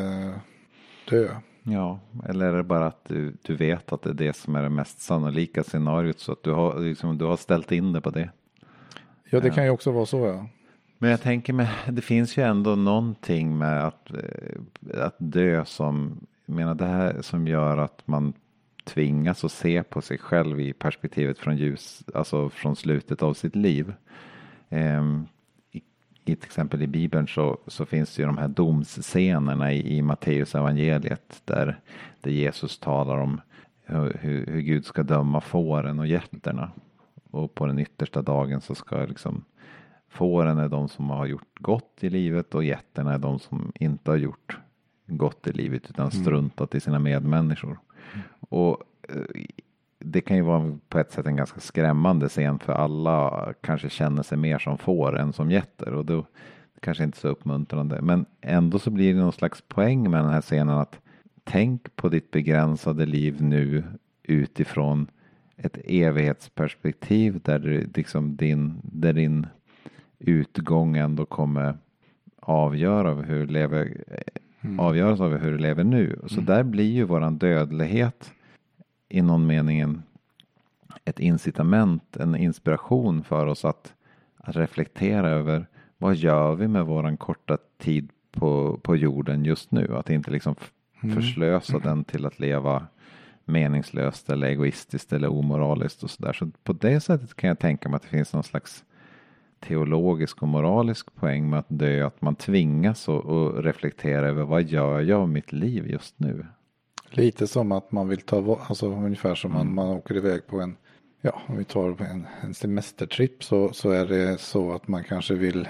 [1.10, 1.36] dö?
[1.64, 2.00] Ja,
[2.30, 4.70] eller är det bara att du, du vet att det är det som är det
[4.70, 8.30] mest sannolika scenariot så att du har, liksom, du har ställt in det på det?
[9.30, 10.46] Ja, det kan ju också vara så ja.
[10.98, 16.20] Men jag tänker mig, det finns ju ändå någonting med att, eh, att dö som,
[16.46, 18.34] jag menar det här som gör att man
[18.84, 23.56] tvingas att se på sig själv i perspektivet från ljus, alltså från slutet av sitt
[23.56, 23.94] liv.
[24.70, 25.28] Um,
[26.26, 30.02] i till exempel i Bibeln så, så finns det ju de här domsscenerna i, i
[30.02, 31.80] Matteus evangeliet där,
[32.22, 33.42] där Jesus talar om
[33.86, 36.72] hur, hur, Gud ska döma fåren och getterna.
[37.32, 39.44] Och på den yttersta dagen så ska liksom
[40.10, 44.12] fåren är de som har gjort gott i livet och getterna är de som inte
[44.12, 44.58] har gjort
[45.08, 46.24] gott i livet utan mm.
[46.24, 47.80] struntat i sina medmänniskor.
[48.14, 48.26] Mm.
[48.40, 49.42] Och eh,
[50.06, 54.24] det kan ju vara på ett sätt en ganska skrämmande scen för alla kanske känner
[54.24, 56.26] sig mer som får än som getter och då
[56.80, 58.02] kanske inte så uppmuntrande.
[58.02, 61.00] Men ändå så blir det någon slags poäng med den här scenen att
[61.44, 63.84] tänk på ditt begränsade liv nu
[64.24, 65.08] utifrån
[65.58, 69.48] ett evighetsperspektiv där, det, liksom din, där din
[70.20, 71.78] utgång ändå kommer
[72.40, 74.04] avgöra hur lever,
[74.62, 74.80] mm.
[74.80, 76.20] avgöras av hur du lever nu.
[76.26, 76.46] Så mm.
[76.46, 78.32] där blir ju våran dödlighet
[79.12, 80.02] i någon mening
[81.06, 83.94] ett incitament, en inspiration för oss att,
[84.38, 85.66] att reflektera över
[85.98, 89.96] vad gör vi med våran korta tid på, på jorden just nu?
[89.98, 90.56] Att inte liksom
[91.04, 91.16] mm.
[91.16, 91.88] förslösa mm.
[91.88, 92.88] den till att leva
[93.46, 96.34] meningslöst eller egoistiskt eller omoraliskt och sådär.
[96.34, 98.84] Så på det sättet kan jag tänka mig att det finns någon slags
[99.60, 103.26] teologisk och moralisk poäng med att dö, att man tvingas att
[103.58, 106.46] reflektera över vad gör jag av mitt liv just nu?
[107.12, 110.78] Lite som att man vill ta, alltså ungefär som man, man åker iväg på en,
[111.22, 115.34] ja om vi tar en, en semestertripp så, så är det så att man kanske
[115.34, 115.68] vill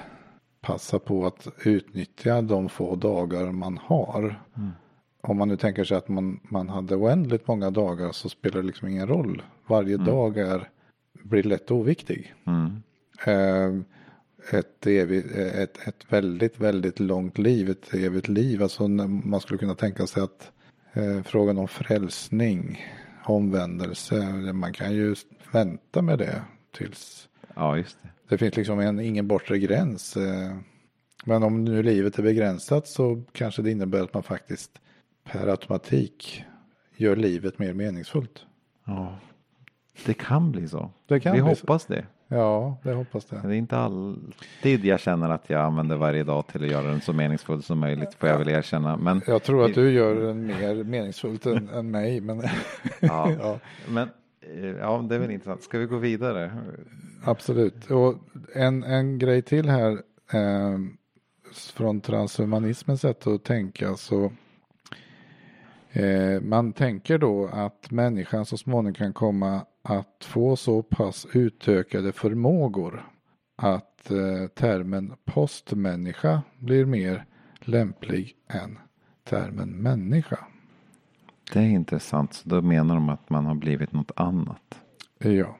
[0.61, 4.41] passa på att utnyttja de få dagar man har.
[4.57, 4.71] Mm.
[5.21, 8.67] Om man nu tänker sig att man, man hade oändligt många dagar så spelar det
[8.67, 9.41] liksom ingen roll.
[9.67, 10.07] Varje mm.
[10.07, 10.69] dag är,
[11.23, 12.33] blir lätt oviktig.
[12.45, 12.81] Mm.
[13.25, 13.81] Eh,
[14.59, 18.63] ett, evigt, ett, ett väldigt, väldigt långt liv, ett evigt liv.
[18.63, 20.51] Alltså man skulle kunna tänka sig att
[20.93, 22.85] eh, frågan om frälsning,
[23.23, 24.15] omvändelse.
[24.53, 25.15] Man kan ju
[25.51, 28.09] vänta med det tills ja, just det.
[28.29, 30.17] det finns liksom en, ingen bortre gräns.
[30.17, 30.57] Eh,
[31.25, 34.71] men om nu livet är begränsat så kanske det innebär att man faktiskt
[35.23, 36.43] per automatik
[36.97, 38.45] gör livet mer meningsfullt.
[38.85, 39.19] Ja,
[40.05, 40.91] det kan bli så.
[41.07, 41.93] Kan Vi bli hoppas så.
[41.93, 42.05] det.
[42.33, 43.41] Ja, det hoppas det.
[43.43, 47.01] Det är inte alltid jag känner att jag använder varje dag till att göra den
[47.01, 48.97] så meningsfull som möjligt, får jag väl erkänna.
[48.97, 52.21] Men jag tror att du gör den mer meningsfullt än, än mig.
[52.21, 52.41] Men
[52.99, 53.59] ja, ja.
[53.89, 54.09] men
[54.41, 55.63] eh, ja, det är väl intressant.
[55.63, 56.51] Ska vi gå vidare?
[57.23, 57.91] Absolut.
[57.91, 58.15] Och
[58.55, 59.91] en, en grej till här
[60.33, 60.79] eh,
[61.73, 64.31] från transhumanismens sätt att tänka så
[65.91, 72.11] eh, man tänker då att människan så småningom kan komma att få så pass utökade
[72.11, 73.05] förmågor
[73.55, 77.25] att eh, termen postmänniska blir mer
[77.59, 78.79] lämplig än
[79.23, 80.39] termen människa.
[81.53, 84.81] Det är intressant, så då menar de att man har blivit något annat.
[85.17, 85.57] Ja,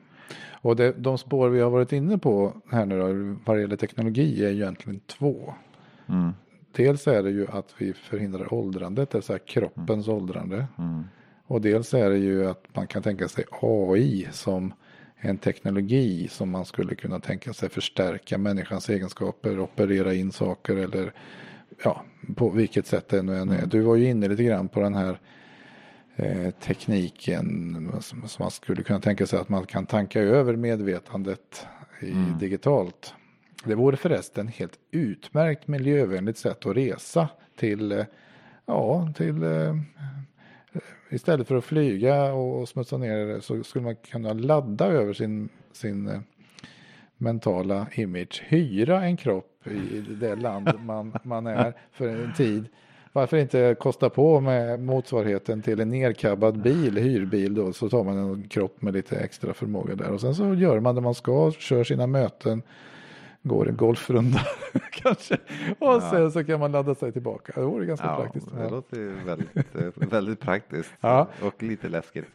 [0.51, 3.75] och det, de spår vi har varit inne på här nu då, vad det gäller
[3.75, 5.53] teknologi är egentligen två.
[6.07, 6.31] Mm.
[6.71, 10.17] Dels är det ju att vi förhindrar åldrandet, det vill säga kroppens mm.
[10.17, 10.67] åldrande.
[10.77, 11.03] Mm.
[11.51, 14.73] Och dels är det ju att man kan tänka sig AI som
[15.17, 21.13] en teknologi som man skulle kunna tänka sig förstärka människans egenskaper, operera in saker eller
[21.83, 22.03] ja,
[22.35, 23.65] på vilket sätt det nu än är.
[23.65, 25.19] Du var ju inne lite grann på den här
[26.15, 31.65] eh, tekniken som, som, man skulle kunna tänka sig att man kan tanka över medvetandet
[32.01, 32.37] i mm.
[32.37, 33.13] digitalt.
[33.65, 38.05] Det vore förresten helt utmärkt miljövänligt sätt att resa till, eh,
[38.65, 39.75] ja, till eh,
[41.09, 46.07] istället för att flyga och smutsa ner så skulle man kunna ladda över sin, sin
[46.07, 46.19] eh,
[47.17, 48.43] mentala image.
[48.47, 52.65] Hyra en kropp i det land man, man är för en tid.
[53.13, 58.17] Varför inte kosta på med motsvarigheten till en nerkabbad bil, hyrbil då, så tar man
[58.17, 61.51] en kropp med lite extra förmåga där och sen så gör man det man ska,
[61.51, 62.61] kör sina möten,
[63.43, 64.39] går en golfrunda
[64.91, 65.37] kanske
[65.79, 66.09] och ja.
[66.11, 67.53] sen så kan man ladda sig tillbaka.
[67.55, 68.47] Det vore ganska ja, praktiskt.
[68.57, 71.27] Det låter väldigt, eh, väldigt praktiskt ja.
[71.41, 72.27] och lite läskigt.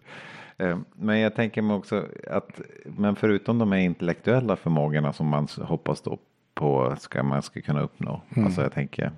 [0.59, 5.49] Eh, men jag tänker mig också att, men förutom de här intellektuella förmågorna som man
[5.61, 6.19] hoppas då
[6.55, 8.21] på ska man ska kunna uppnå.
[8.35, 8.47] Mm.
[8.47, 9.13] Alltså jag tänker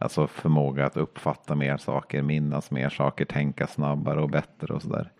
[0.00, 5.12] Alltså förmåga att uppfatta mer saker, minnas mer saker, tänka snabbare och bättre och sådär.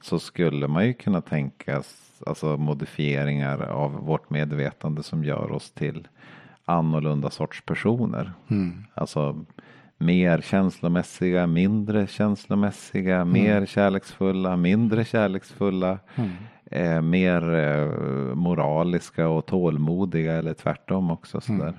[0.00, 1.82] Så skulle man ju kunna tänka
[2.26, 6.08] alltså modifieringar av vårt medvetande som gör oss till
[6.64, 8.32] annorlunda sorts personer.
[8.48, 8.84] Mm.
[8.94, 9.44] Alltså
[9.98, 13.32] mer känslomässiga, mindre känslomässiga, mm.
[13.32, 15.98] mer kärleksfulla, mindre kärleksfulla.
[16.14, 16.30] Mm.
[16.64, 21.40] Eh, mer eh, moraliska och tålmodiga eller tvärtom också.
[21.40, 21.62] Sådär.
[21.62, 21.74] Mm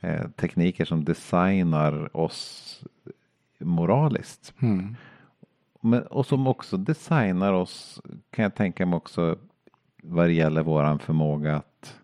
[0.00, 2.84] eh, tekniker som designar oss
[3.58, 4.54] moraliskt.
[4.62, 4.96] Mm.
[5.80, 8.00] Men, och som också designar oss,
[8.30, 9.38] kan jag tänka mig också,
[10.08, 12.00] vad det gäller våran förmåga att,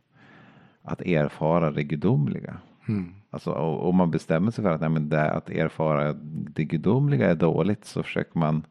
[0.83, 2.57] att erfara det gudomliga.
[2.89, 3.15] Mm.
[3.31, 6.13] Alltså, om man bestämmer sig för att, nej, men det, att erfara
[6.55, 8.63] det gudomliga är dåligt så försöker man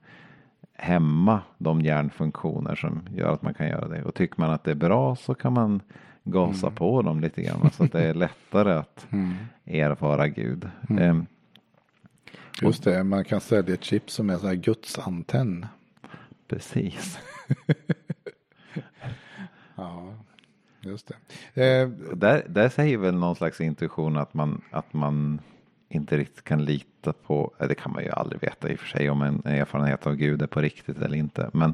[0.73, 4.03] hämma de hjärnfunktioner som gör att man kan göra det.
[4.03, 5.81] Och tycker man att det är bra så kan man
[6.23, 6.75] gasa mm.
[6.75, 9.33] på dem lite grann så att det är lättare att mm.
[9.65, 10.69] erfara Gud.
[10.89, 11.09] Mm.
[11.09, 11.25] Um,
[12.61, 15.65] Just det, man kan sälja ett chip som är så här gudsantenn.
[16.47, 17.19] Precis.
[20.89, 21.11] just
[21.53, 21.81] det.
[21.81, 25.41] Eh, där, där säger väl någon slags intuition att man, att man
[25.89, 29.09] inte riktigt kan lita på, det kan man ju aldrig veta i och för sig
[29.09, 31.49] om en erfarenhet av Gud är på riktigt eller inte.
[31.53, 31.73] Men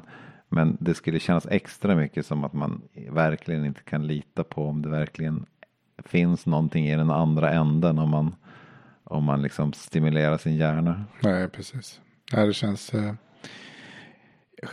[0.50, 4.82] men det skulle kännas extra mycket som att man verkligen inte kan lita på om
[4.82, 5.46] det verkligen
[6.06, 8.36] finns någonting i den andra änden om man,
[9.04, 11.06] om man liksom stimulerar sin hjärna.
[11.20, 12.02] Nej, precis.
[12.32, 12.94] Ja, det känns...
[12.94, 13.14] Eh,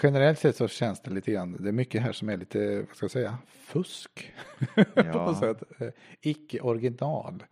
[0.03, 2.97] generellt sett så känns det lite grann, det är mycket här som är lite, vad
[2.97, 4.33] ska jag säga, fusk.
[4.95, 5.03] Ja.
[5.03, 5.63] på något sätt.
[5.79, 5.89] Eh,
[6.21, 7.45] icke original.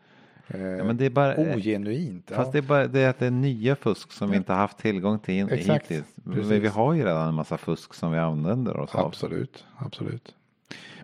[0.46, 2.30] Ja, men det är bara, ogenuint.
[2.30, 2.52] Fast ja.
[2.52, 5.18] det är bara det att det är nya fusk som vi inte har haft tillgång
[5.18, 6.14] till Exakt, hittills.
[6.14, 9.06] Men vi har ju redan en massa fusk som vi använder oss av.
[9.06, 10.34] Absolut, absolut.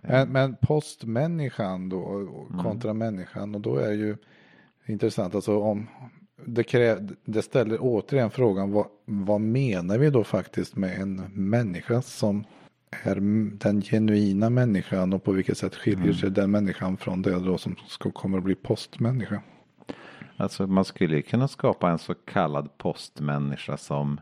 [0.01, 2.63] Men, men postmänniskan då mm.
[2.63, 2.97] kontra mm.
[2.97, 4.17] människan och då är ju
[4.85, 5.87] intressant alltså om
[6.45, 12.01] det, kräv, det ställer återigen frågan vad, vad menar vi då faktiskt med en människa
[12.01, 12.43] som
[13.05, 13.15] är
[13.57, 16.15] den genuina människan och på vilket sätt skiljer mm.
[16.15, 19.41] sig den människan från det då som ska, kommer att bli postmänniska?
[20.37, 24.19] Alltså man skulle ju kunna skapa en så kallad postmänniska som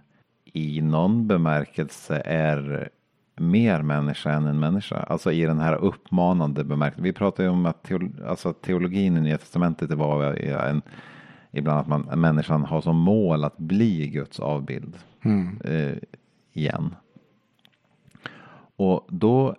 [0.54, 2.90] i någon bemärkelse är
[3.36, 4.98] mer människa än en människa.
[4.98, 7.04] Alltså i den här uppmanande bemärkelsen.
[7.04, 10.82] Vi pratar ju om att teolo alltså teologin i Nya Testamentet var en,
[11.52, 14.98] ibland att man, människan har som mål att bli Guds avbild.
[15.22, 15.60] Mm.
[15.64, 15.98] Eh,
[16.54, 16.96] igen.
[18.76, 19.56] Och då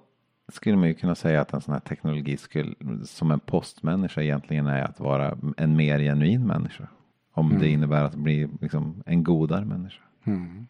[0.48, 2.74] skulle man ju kunna säga att en sån här teknologi skulle,
[3.04, 6.88] som en postmänniska egentligen är att vara en mer genuin människa.
[7.32, 7.60] Om mm.
[7.60, 10.02] det innebär att bli liksom en godare människa.
[10.24, 10.66] Mm.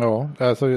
[0.00, 0.68] Ja, alltså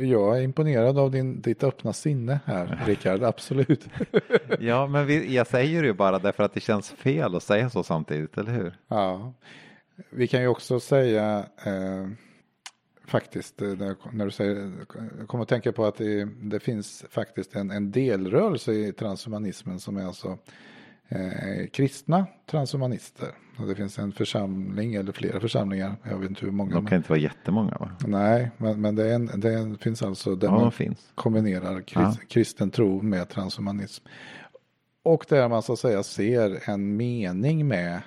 [0.00, 3.88] jag är imponerad av din, ditt öppna sinne här, Rickard, absolut.
[4.60, 7.82] ja, men vi, jag säger ju bara därför att det känns fel att säga så
[7.82, 8.72] samtidigt, eller hur?
[8.88, 9.32] Ja,
[10.10, 12.08] vi kan ju också säga eh,
[13.06, 13.68] faktiskt, eh,
[14.12, 14.72] när du säger,
[15.18, 19.80] jag kommer att tänka på att det, det finns faktiskt en, en delrörelse i transhumanismen
[19.80, 20.38] som är alltså
[21.08, 23.28] eh, kristna transhumanister.
[23.58, 26.70] Och det finns en församling eller flera församlingar, jag vet inte hur många.
[26.70, 27.90] De kan men, inte vara jättemånga va?
[28.06, 31.12] Nej, men, men det, en, det finns alltså där ja, man finns.
[31.14, 32.26] kombinerar krist, ja.
[32.28, 34.04] kristen tro med transhumanism.
[35.02, 38.00] Och där man så att säga ser en mening med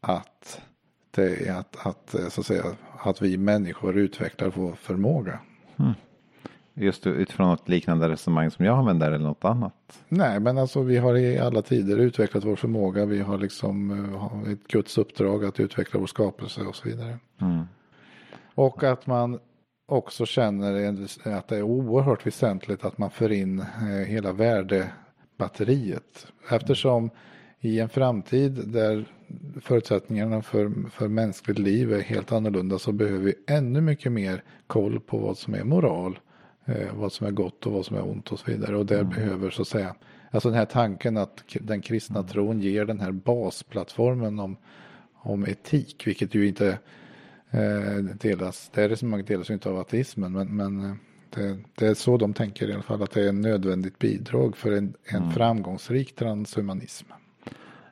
[0.00, 0.60] att
[1.10, 2.64] det att, att, så att, säga,
[2.98, 5.40] att vi människor utvecklar vår förmåga.
[5.78, 5.92] Mm.
[6.74, 10.04] Just utifrån ett liknande resonemang som jag använder eller något annat?
[10.08, 13.04] Nej, men alltså vi har i alla tider utvecklat vår förmåga.
[13.04, 17.18] Vi har liksom uh, ett Guds uppdrag att utveckla vår skapelse och så vidare.
[17.40, 17.64] Mm.
[18.54, 19.38] Och att man
[19.86, 26.26] också känner att det är oerhört väsentligt att man för in uh, hela värdebatteriet.
[26.50, 27.10] Eftersom
[27.60, 29.04] i en framtid där
[29.60, 35.00] förutsättningarna för, för mänskligt liv är helt annorlunda så behöver vi ännu mycket mer koll
[35.00, 36.18] på vad som är moral,
[36.66, 38.76] eh, vad som är gott och vad som är ont och så vidare.
[38.76, 39.08] Och där mm.
[39.08, 39.94] behöver så att säga,
[40.30, 42.28] alltså den här tanken att den kristna mm.
[42.28, 44.56] tron ger den här basplattformen om,
[45.12, 46.78] om etik, vilket ju inte
[47.50, 50.96] eh, delas, det resonemanget delas ju inte av ateismen men, men eh,
[51.34, 54.56] det, det, är så de tänker i alla fall att det är ett nödvändigt bidrag
[54.56, 55.30] för en, en mm.
[55.30, 57.06] framgångsrik transhumanism.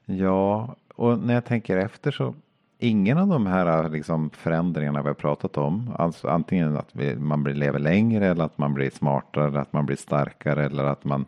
[0.04, 2.34] Ja, och när jag tänker efter så
[2.80, 7.42] ingen av de här liksom, förändringarna vi har pratat om, alltså antingen att vi, man
[7.42, 11.26] blir, lever längre eller att man blir smartare, att man blir starkare eller att man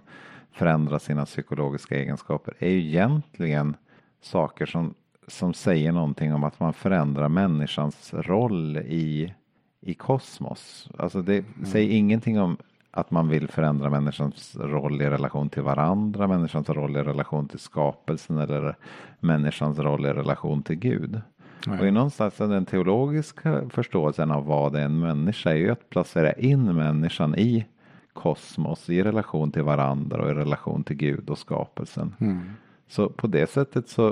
[0.52, 3.76] förändrar sina psykologiska egenskaper, är ju egentligen
[4.20, 4.94] saker som,
[5.26, 9.34] som säger någonting om att man förändrar människans roll i,
[9.80, 10.88] i kosmos.
[10.98, 11.64] Alltså det mm.
[11.64, 12.56] säger ingenting om
[12.94, 17.58] att man vill förändra människans roll i relation till varandra, människans roll i relation till
[17.58, 18.76] skapelsen eller
[19.20, 21.20] människans roll i relation till Gud.
[21.66, 21.80] Nej.
[21.80, 26.32] Och i någonstans den teologiska förståelsen av vad är en människa är ju att placera
[26.32, 27.66] in människan i
[28.12, 32.14] kosmos i relation till varandra och i relation till Gud och skapelsen.
[32.20, 32.50] Mm.
[32.88, 34.08] Så på det sättet så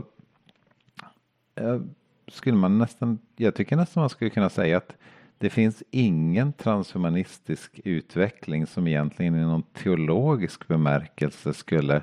[1.55, 1.81] eh,
[2.29, 4.97] skulle man nästan, jag tycker nästan man skulle kunna säga att
[5.39, 12.03] det finns ingen transhumanistisk utveckling som egentligen i någon teologisk bemärkelse skulle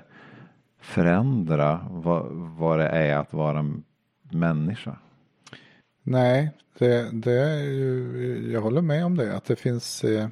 [0.79, 3.65] förändra vad, vad det är att vara
[4.31, 4.97] människa.
[6.09, 9.35] Nej, det, det är ju, jag håller med om det.
[9.35, 10.27] Att det finns eh,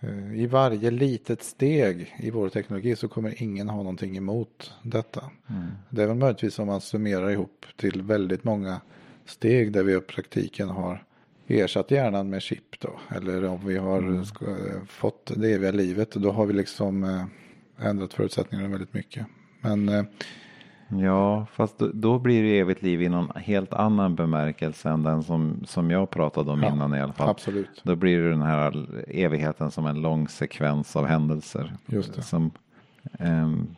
[0.00, 5.30] eh, i varje litet steg i vår teknologi så kommer ingen ha någonting emot detta.
[5.50, 5.66] Mm.
[5.90, 8.80] Det är väl möjligtvis om man summerar ihop till väldigt många
[9.26, 11.04] steg där vi i praktiken har
[11.46, 13.00] ersatt hjärnan med chip då.
[13.16, 14.24] Eller om vi har mm.
[14.86, 16.10] fått det eviga livet.
[16.10, 17.24] Då har vi liksom eh,
[17.88, 19.26] ändrat förutsättningarna väldigt mycket.
[19.60, 20.04] Men eh,
[21.00, 25.22] Ja, fast då, då, blir det evigt liv i någon helt annan bemärkelse än den
[25.22, 27.28] som, som jag pratade om ja, innan i alla fall.
[27.28, 27.80] Absolut.
[27.84, 31.72] Då blir det den här evigheten som en lång sekvens av händelser.
[31.86, 32.22] Just det.
[32.22, 32.50] Som
[33.18, 33.76] um,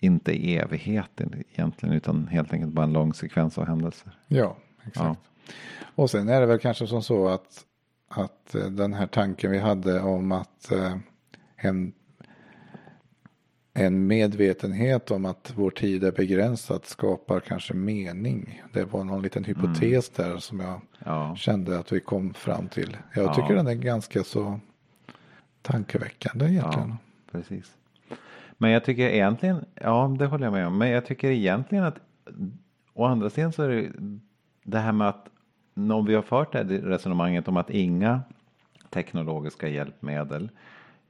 [0.00, 1.20] inte är evighet
[1.54, 4.18] egentligen utan helt enkelt bara en lång sekvens av händelser.
[4.28, 4.56] Ja,
[4.86, 5.20] exakt.
[5.46, 5.52] Ja.
[5.94, 7.64] Och sen är det väl kanske som så att,
[8.08, 10.96] att eh, den här tanken vi hade om att eh,
[11.56, 11.92] en
[13.74, 18.62] en medvetenhet om att vår tid är begränsad skapar kanske mening.
[18.72, 20.30] Det var någon liten hypotes mm.
[20.30, 21.36] där som jag ja.
[21.36, 22.96] kände att vi kom fram till.
[23.14, 23.34] Jag ja.
[23.34, 24.60] tycker den är ganska så
[25.62, 26.88] tankeväckande egentligen.
[26.88, 26.96] Ja,
[27.32, 27.76] precis.
[28.58, 31.98] Men jag tycker egentligen, ja det håller jag med om, men jag tycker egentligen att
[32.92, 33.92] å andra sidan så är det
[34.62, 35.28] det här med att
[35.74, 38.20] om vi har fört det här resonemanget om att inga
[38.90, 40.50] teknologiska hjälpmedel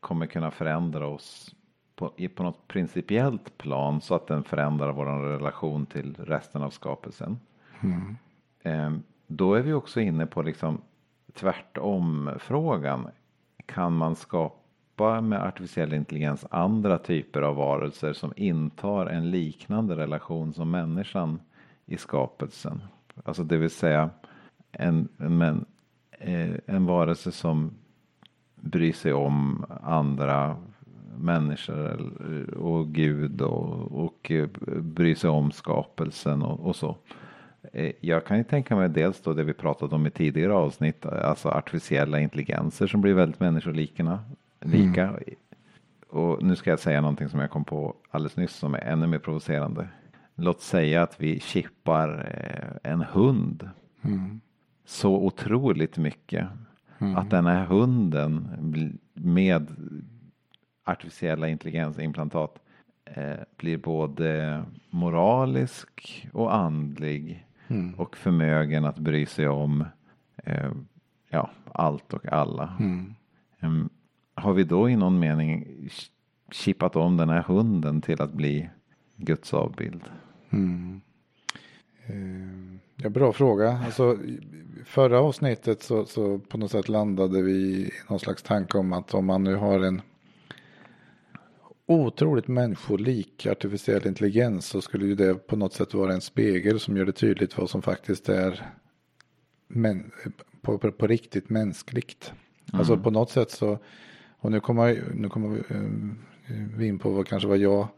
[0.01, 1.55] kommer kunna förändra oss
[1.97, 7.39] på, på något principiellt plan så att den förändrar vår relation till resten av skapelsen.
[7.81, 8.17] Mm.
[8.63, 10.81] Eh, då är vi också inne på liksom
[11.33, 13.09] tvärtom frågan.
[13.67, 20.53] Kan man skapa med artificiell intelligens andra typer av varelser som intar en liknande relation
[20.53, 21.41] som människan
[21.87, 22.83] i skapelsen?
[23.25, 24.11] Alltså det vill säga
[24.73, 25.65] en, en,
[26.11, 27.71] eh, en varelse som
[28.55, 30.57] bryr sig om andra
[31.17, 32.11] människor
[32.57, 34.49] och Gud och, och eh,
[34.81, 36.97] bry sig om skapelsen och, och, så.
[37.73, 41.07] Eh, jag kan ju tänka mig dels då det vi pratade om i tidigare avsnitt,
[41.07, 44.19] alltså artificiella intelligenser som blir väldigt människolika.
[44.61, 45.09] Lika.
[45.09, 45.21] Mm.
[46.09, 49.07] Och nu ska jag säga någonting som jag kom på alldeles nyss som är ännu
[49.07, 49.89] mer provocerande.
[50.35, 53.69] Låt säga att vi chippar eh, en hund
[54.03, 54.41] mm.
[54.85, 56.47] så otroligt mycket
[56.99, 57.17] mm.
[57.17, 58.49] att den här hunden
[59.15, 59.67] med
[60.85, 62.59] artificiella intelligensimplantat
[63.05, 67.95] eh, blir både moralisk och andlig mm.
[67.95, 69.85] och förmögen att bry sig om
[70.37, 70.73] eh,
[71.29, 72.77] ja, allt och alla.
[72.81, 73.15] Mm.
[73.61, 73.89] Um,
[74.35, 75.67] har vi då i någon mening
[76.51, 78.71] chippat om den här hunden till att bli
[79.17, 80.05] Guds avbild?
[80.51, 81.01] Mm.
[82.11, 83.81] Uh, ja, bra fråga.
[83.85, 84.19] Alltså,
[84.85, 89.15] förra avsnittet så, så på något sätt landade vi i någon slags tanke om att
[89.15, 90.03] om man nu har en
[91.87, 96.97] otroligt människolik artificiell intelligens så skulle ju det på något sätt vara en spegel som
[96.97, 98.71] gör det tydligt vad som faktiskt är
[99.69, 100.11] men,
[100.63, 102.33] på, på, på riktigt mänskligt.
[102.69, 102.79] Mm.
[102.79, 103.79] Alltså på något sätt så,
[104.39, 105.63] och nu kommer, nu kommer vi,
[106.81, 107.89] eh, in på vad, kanske vad jag,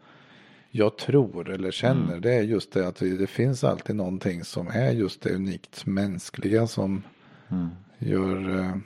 [0.70, 2.08] jag tror eller känner.
[2.08, 2.20] Mm.
[2.20, 6.66] Det är just det att det finns alltid någonting som är just det unikt mänskliga
[6.66, 7.02] som
[7.48, 7.68] mm.
[7.98, 8.76] gör eh,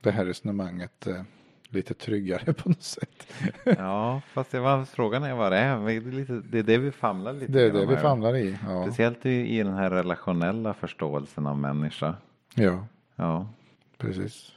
[0.00, 1.22] det här resonemanget eh,
[1.68, 3.32] lite tryggare på något sätt.
[3.64, 5.86] ja, fast det var, frågan är vad det är.
[5.86, 8.58] Det är, lite, det, är det vi famlar lite Det är det vi famlar i.
[8.66, 8.82] Ja.
[8.82, 12.14] Speciellt i, i den här relationella förståelsen av människa.
[12.54, 12.86] Ja,
[13.16, 13.46] ja.
[13.98, 14.52] precis.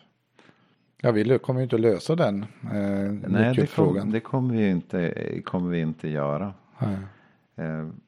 [1.02, 4.70] Ja, vi kommer ju inte att lösa den eh, Nej, det, kom, det kommer vi
[4.70, 6.54] inte, kommer vi inte göra.
[6.80, 6.90] Eh,
[7.56, 8.02] Mm,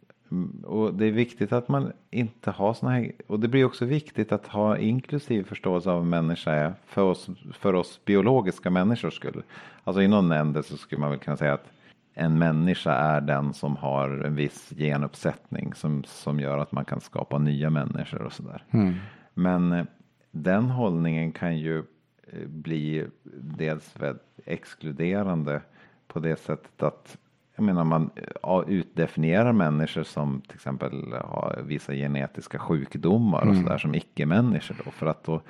[0.63, 4.31] Och det är viktigt att man inte har sådana här, och det blir också viktigt
[4.31, 9.43] att ha inklusiv förståelse av människa för oss, för oss biologiska människors skull.
[9.83, 11.71] Alltså i någon ände så skulle man väl kunna säga att
[12.13, 17.01] en människa är den som har en viss genuppsättning som, som gör att man kan
[17.01, 18.63] skapa nya människor och sådär.
[19.33, 19.85] Men eh,
[20.31, 23.05] den hållningen kan ju eh, bli
[23.41, 23.95] dels
[24.45, 25.61] exkluderande
[26.07, 27.17] på det sättet att
[27.55, 28.09] jag menar man
[28.41, 34.91] ja, utdefinierar människor som till exempel har vissa genetiska sjukdomar och sådär som icke-människor då
[34.91, 35.41] för att då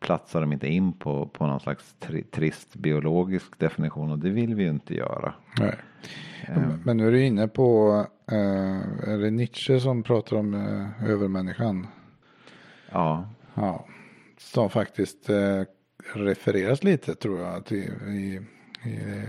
[0.00, 4.54] platsar de inte in på, på någon slags tri, trist biologisk definition och det vill
[4.54, 5.34] vi ju inte göra.
[5.58, 5.74] Nej.
[6.84, 7.90] Men nu är du inne på,
[8.32, 11.86] eh, är det Nietzsche som pratar om eh, övermänniskan?
[12.90, 13.86] Ja, Ja,
[14.38, 15.62] som faktiskt eh,
[16.14, 18.40] refereras lite tror jag till, i,
[18.88, 19.24] i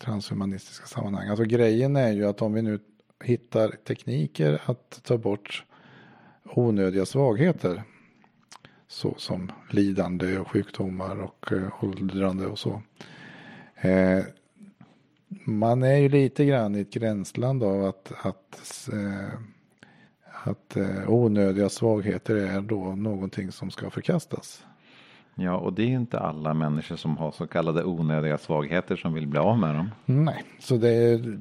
[0.00, 1.28] transhumanistiska sammanhang.
[1.28, 2.78] Alltså grejen är ju att om vi nu
[3.24, 5.64] hittar tekniker att ta bort
[6.44, 7.82] onödiga svagheter.
[8.88, 12.82] Så som lidande och sjukdomar och eh, åldrande och så.
[13.76, 14.24] Eh,
[15.44, 19.38] man är ju lite grann i ett gränsland av att, att, eh,
[20.44, 24.64] att eh, onödiga svagheter är då någonting som ska förkastas
[25.40, 29.26] ja, och det är inte alla människor som har så kallade onödiga svagheter som vill
[29.26, 29.90] bli av med dem.
[30.04, 31.38] Nej, så det är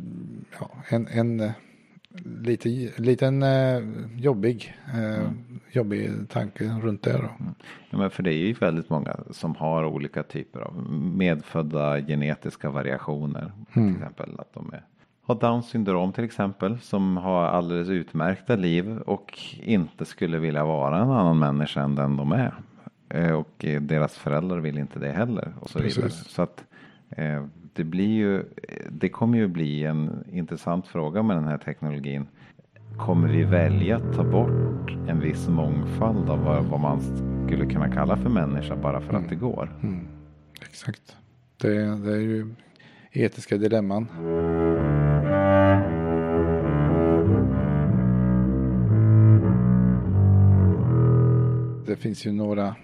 [0.60, 1.52] ja, en, en eh,
[2.26, 3.80] lite, liten eh,
[4.16, 5.32] jobbig, eh,
[5.72, 7.30] jobbig tanke runt det då.
[7.90, 10.74] Ja, men för det är ju väldigt många som har olika typer av
[11.16, 13.52] medfödda genetiska variationer.
[13.74, 14.84] Till exempel att de är,
[15.26, 20.98] har Downs syndrom till exempel som har alldeles utmärkta liv och inte skulle vilja vara
[20.98, 22.54] en annan människa än den de är.
[23.10, 26.02] Eh, Och eh, deras föräldrar vill inte det heller och så vidare.
[26.02, 26.28] Precis.
[26.28, 26.64] Så att
[27.10, 28.44] eh, det blir ju,
[28.90, 32.28] det kommer ju bli en intressant fråga med den här teknologin.
[32.98, 37.02] Kommer vi välja att ta bort en viss mångfald av vad, vad man
[37.48, 39.70] skulle kunna kalla för människa bara för att det går?
[40.62, 41.16] Exakt.
[41.62, 41.70] Det,
[42.06, 42.54] det är ju
[43.12, 44.08] etiska dilemman.
[51.86, 52.76] Det finns ju några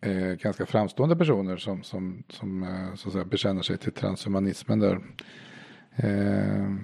[0.00, 4.80] eh, ganska framstående personer som, som, som eh, så att säga, bekänner sig till transhumanismen
[4.80, 5.00] där.
[5.96, 6.74] Eh,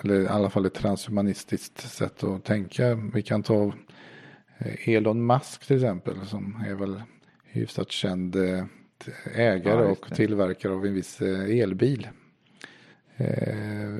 [0.00, 2.94] eller i alla fall ett transhumanistiskt sätt att tänka.
[2.94, 3.72] Vi kan ta
[4.58, 7.02] eh, Elon Musk till exempel som är väl
[7.44, 8.64] hyfsat känd eh,
[9.34, 12.08] ägare Ja, och tillverkare av en viss eh, elbil.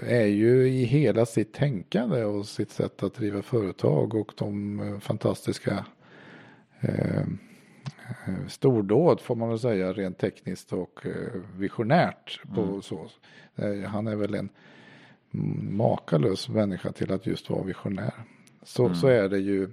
[0.06, 5.84] Är ju i hela sitt tänkande och sitt sätt att driva företag och de fantastiska
[8.48, 13.06] stordåd får man väl säga rent tekniskt och eh, visionärt på så.
[13.56, 14.48] Eh, han är väl en
[15.70, 18.14] makalös människa till att just vara visionär.
[18.62, 19.68] Så, så är det ju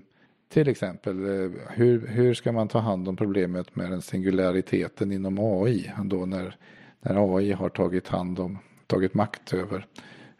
[0.49, 5.39] till exempel eh, hur, hur ska man ta hand om problemet med den singulariteten inom
[5.39, 6.55] AI då när,
[7.01, 8.57] när AI har tagit hand om,
[8.87, 9.85] tagit makt över,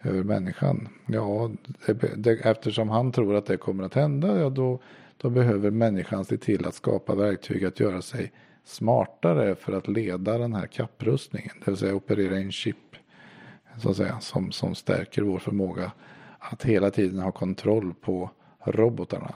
[0.04, 0.88] över människan.
[1.06, 1.52] Ja,
[1.86, 4.80] det, det, eftersom han tror att det kommer att hända, ja då,
[5.22, 8.32] då behöver människan se till att skapa verktyg att göra sig
[8.64, 12.76] smartare för att leda den här kapprustningen, det vill säga operera en chip
[13.78, 15.91] så att säga, som, som stärker vår förmåga
[16.40, 18.30] att hela tiden ha kontroll på
[18.64, 19.34] robotarna.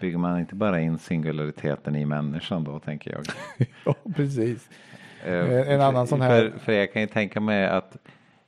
[0.00, 3.24] Bygger man inte bara in singulariteten i människan då tänker jag.
[3.84, 4.68] ja, precis.
[5.24, 7.96] Eh, en annan sån här- För, för jag kan ju tänka mig att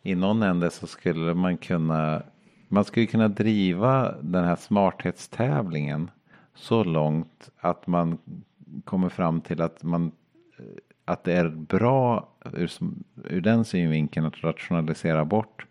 [0.02, 2.22] i någon ände så skulle man kunna
[2.68, 6.10] man skulle kunna driva den här smarthetstävlingen
[6.54, 8.18] så långt att man
[8.84, 10.12] kommer fram till att man
[11.04, 12.70] att det är bra ur,
[13.24, 15.66] ur den synvinkeln att rationalisera bort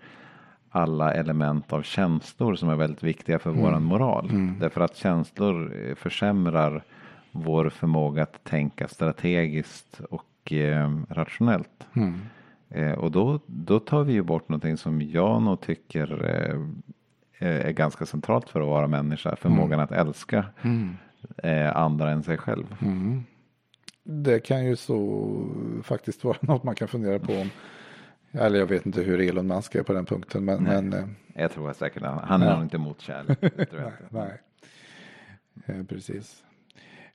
[0.69, 4.29] alla element av känslor som är väldigt viktiga för våran moral.
[4.59, 6.83] Därför att känslor eh, försämrar
[7.31, 11.87] vår förmåga att tänka strategiskt och eh, rationellt.
[12.69, 16.59] Eh, och då, då tar vi ju bort någonting som jag nog tycker eh,
[17.47, 19.35] är ganska centralt för att vara människa.
[19.35, 20.45] Förmågan att älska
[21.37, 22.75] eh, andra än sig själv.
[24.03, 25.31] Det kan ju så
[25.83, 27.49] faktiskt vara något man kan fundera på om.
[28.31, 30.45] Eller jag vet inte hur Elon Musk är på den punkten.
[30.45, 31.05] Men, men eh,
[31.35, 33.37] Jag tror säkert att han är nog inte emot kärlek.
[33.41, 34.41] Jag nej.
[35.65, 36.43] Eh, precis.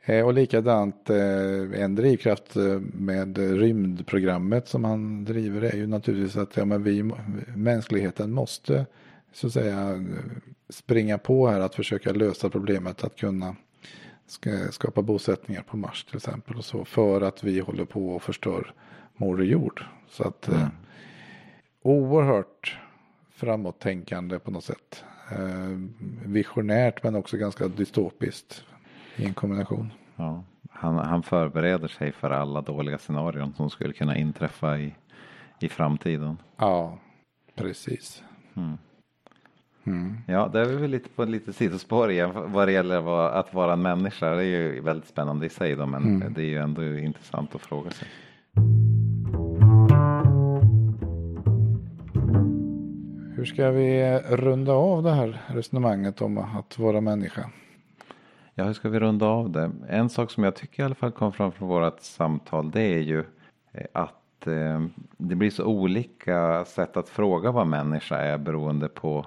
[0.09, 6.37] Eh, och likadant eh, en drivkraft eh, med rymdprogrammet som han driver är ju naturligtvis
[6.37, 7.13] att ja, men vi,
[7.55, 8.87] mänskligheten måste
[9.37, 10.05] så att säga
[10.69, 13.57] springa på här att försöka lösa problemet att kunna
[14.27, 18.23] ska skapa bosättningar på Mars till exempel och så för att vi håller på och
[18.23, 18.73] förstör
[19.17, 19.85] Moder Jord.
[20.09, 20.69] Så att eh,
[21.83, 22.79] oerhört
[23.31, 25.05] framåttänkande på något sätt.
[25.31, 25.79] eh,
[26.25, 28.65] visionärt men också ganska dystopiskt
[29.17, 29.93] i en kombination.
[30.17, 30.45] Ja.
[30.71, 34.95] Han, han förbereder sig för alla dåliga scenarion som skulle kunna inträffa i,
[35.61, 36.37] i framtiden.
[36.57, 36.99] Ja,
[37.55, 38.23] precis.
[38.55, 38.79] Mm.
[39.87, 40.17] Mm.
[40.27, 43.73] Ja, det är vi väl lite på lite sidospår igen vad det gäller att vara
[43.73, 44.31] en människa.
[44.35, 46.33] Det är ju väldigt spännande i sig då, men Mm.
[46.35, 48.09] det är ju ändå intressant att fråga sig.
[53.37, 57.51] Hur ska vi runda av det här resonemanget om att vara människa?
[58.55, 59.71] Ja, hur ska vi runda av det?
[59.89, 62.99] En sak som jag tycker i alla fall kom fram från vårt samtal det är
[63.01, 63.19] ju
[63.73, 64.87] eh, att eh,
[65.17, 69.27] det blir så olika sätt att fråga vad människa är beroende på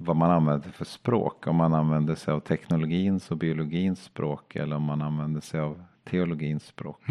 [0.00, 1.46] vad man använder för språk.
[1.46, 5.84] Om man använder sig av teknologins och biologins språk eller om man använder sig av
[6.04, 7.02] teologins språk.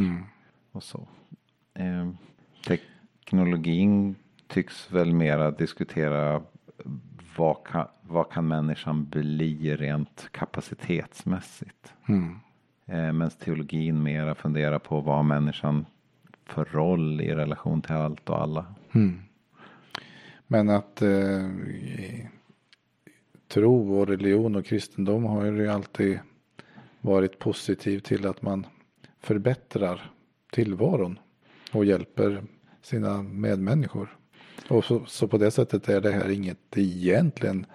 [0.71, 1.07] Och så.
[1.73, 2.09] Eh,
[2.67, 4.15] teknologin
[4.47, 6.41] tycks väl mera diskutera
[7.37, 11.93] vad kan, vad kan människan bli rent kapacitetsmässigt.
[12.09, 12.39] Mm.
[12.85, 15.85] Eh, Medan teologin mera funderar på vad människan
[16.45, 18.65] för roll i relation till allt och alla.
[18.91, 19.19] Mm.
[20.47, 21.49] Men att eh,
[23.47, 26.19] tro och religion och kristendom har ju alltid
[27.01, 28.67] varit positiv till att man
[29.19, 30.11] förbättrar
[30.51, 31.19] tillvaron
[31.71, 32.43] och hjälper
[32.81, 34.17] sina medmänniskor.
[34.69, 37.65] Och så, så på det sättet är det här inget egentligen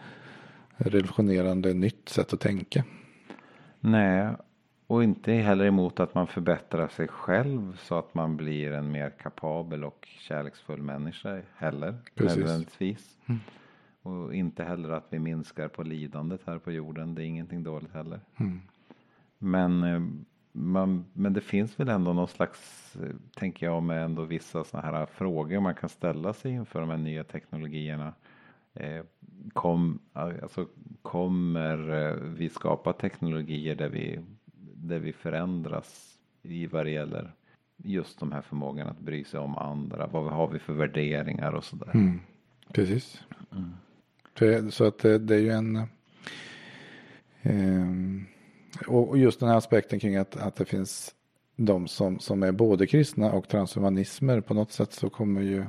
[0.77, 2.85] revolutionerande nytt sätt att tänka.
[3.81, 4.29] Nej,
[4.87, 9.11] och inte heller emot att man förbättrar sig själv så att man blir en mer
[9.11, 11.95] kapabel och kärleksfull människa heller.
[12.15, 12.37] Precis.
[12.37, 13.19] Nödvändigtvis.
[14.03, 17.15] Och inte heller att vi minskar på lidandet här på jorden.
[17.15, 18.21] Det är ingenting dåligt heller.
[18.37, 18.61] Mm.
[19.39, 20.03] Men, eh,
[20.53, 24.99] man, men det finns väl ändå någon slags, eh, tänker jag, med ändå vissa sådana
[24.99, 28.13] här frågor man kan ställa sig inför de här nya teknologierna.
[28.75, 29.05] Eh,
[29.53, 30.67] kom, alltså,
[31.03, 31.77] kommer
[32.37, 34.21] vi skapa teknologier där vi,
[34.75, 37.33] där vi förändras i vad det gäller
[37.77, 40.07] just de här förmågorna att bry sig om andra?
[40.07, 41.91] Vad har vi för värderingar och sådär?
[41.95, 42.21] Mm.
[42.73, 43.25] Precis.
[43.51, 43.65] För,
[44.71, 45.83] så att det, det är ju en...
[47.43, 48.27] ehm,
[48.87, 51.15] och just den här aspekten kring att, att det finns
[51.57, 54.41] de som, som är både kristna och transhumanismer.
[54.41, 55.65] På något sätt så kommer ju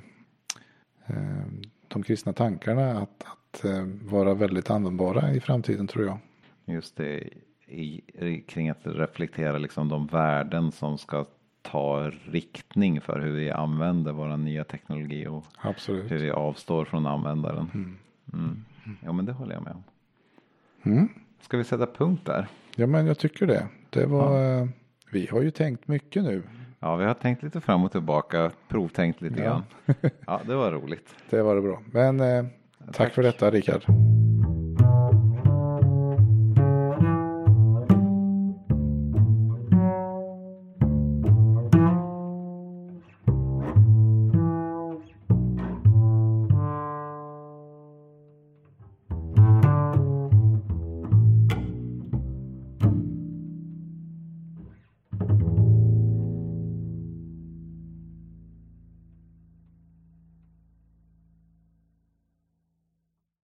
[1.08, 6.18] ehm, de kristna tankarna att, att eh, vara väldigt användbara i framtiden tror jag.
[6.66, 7.30] Just det
[7.68, 11.26] i, kring att reflektera liksom de värden som ska
[11.62, 16.12] ta riktning för hur vi använder våra nya teknologi och Absolut.
[16.12, 17.98] hur vi avstår från att använda den.
[18.34, 18.66] Mm.
[19.04, 19.84] Ja men det håller jag med om.
[20.92, 21.10] Mm.
[21.42, 22.48] Ska vi sätta punkt där?
[22.76, 23.68] Ja men jag tycker det.
[23.90, 24.60] Det var...
[24.62, 24.68] eh,
[25.12, 26.44] Vi har ju tänkt mycket nu.
[26.80, 29.46] Ja vi har tänkt lite fram och tillbaka, provtänkt lite Ja.
[29.46, 29.64] grann.
[30.28, 31.16] Ja det var roligt.
[31.30, 31.82] Det var det bra.
[31.92, 32.46] Men eh,
[32.86, 33.14] tack, Tack.
[33.14, 33.84] för detta Rickard.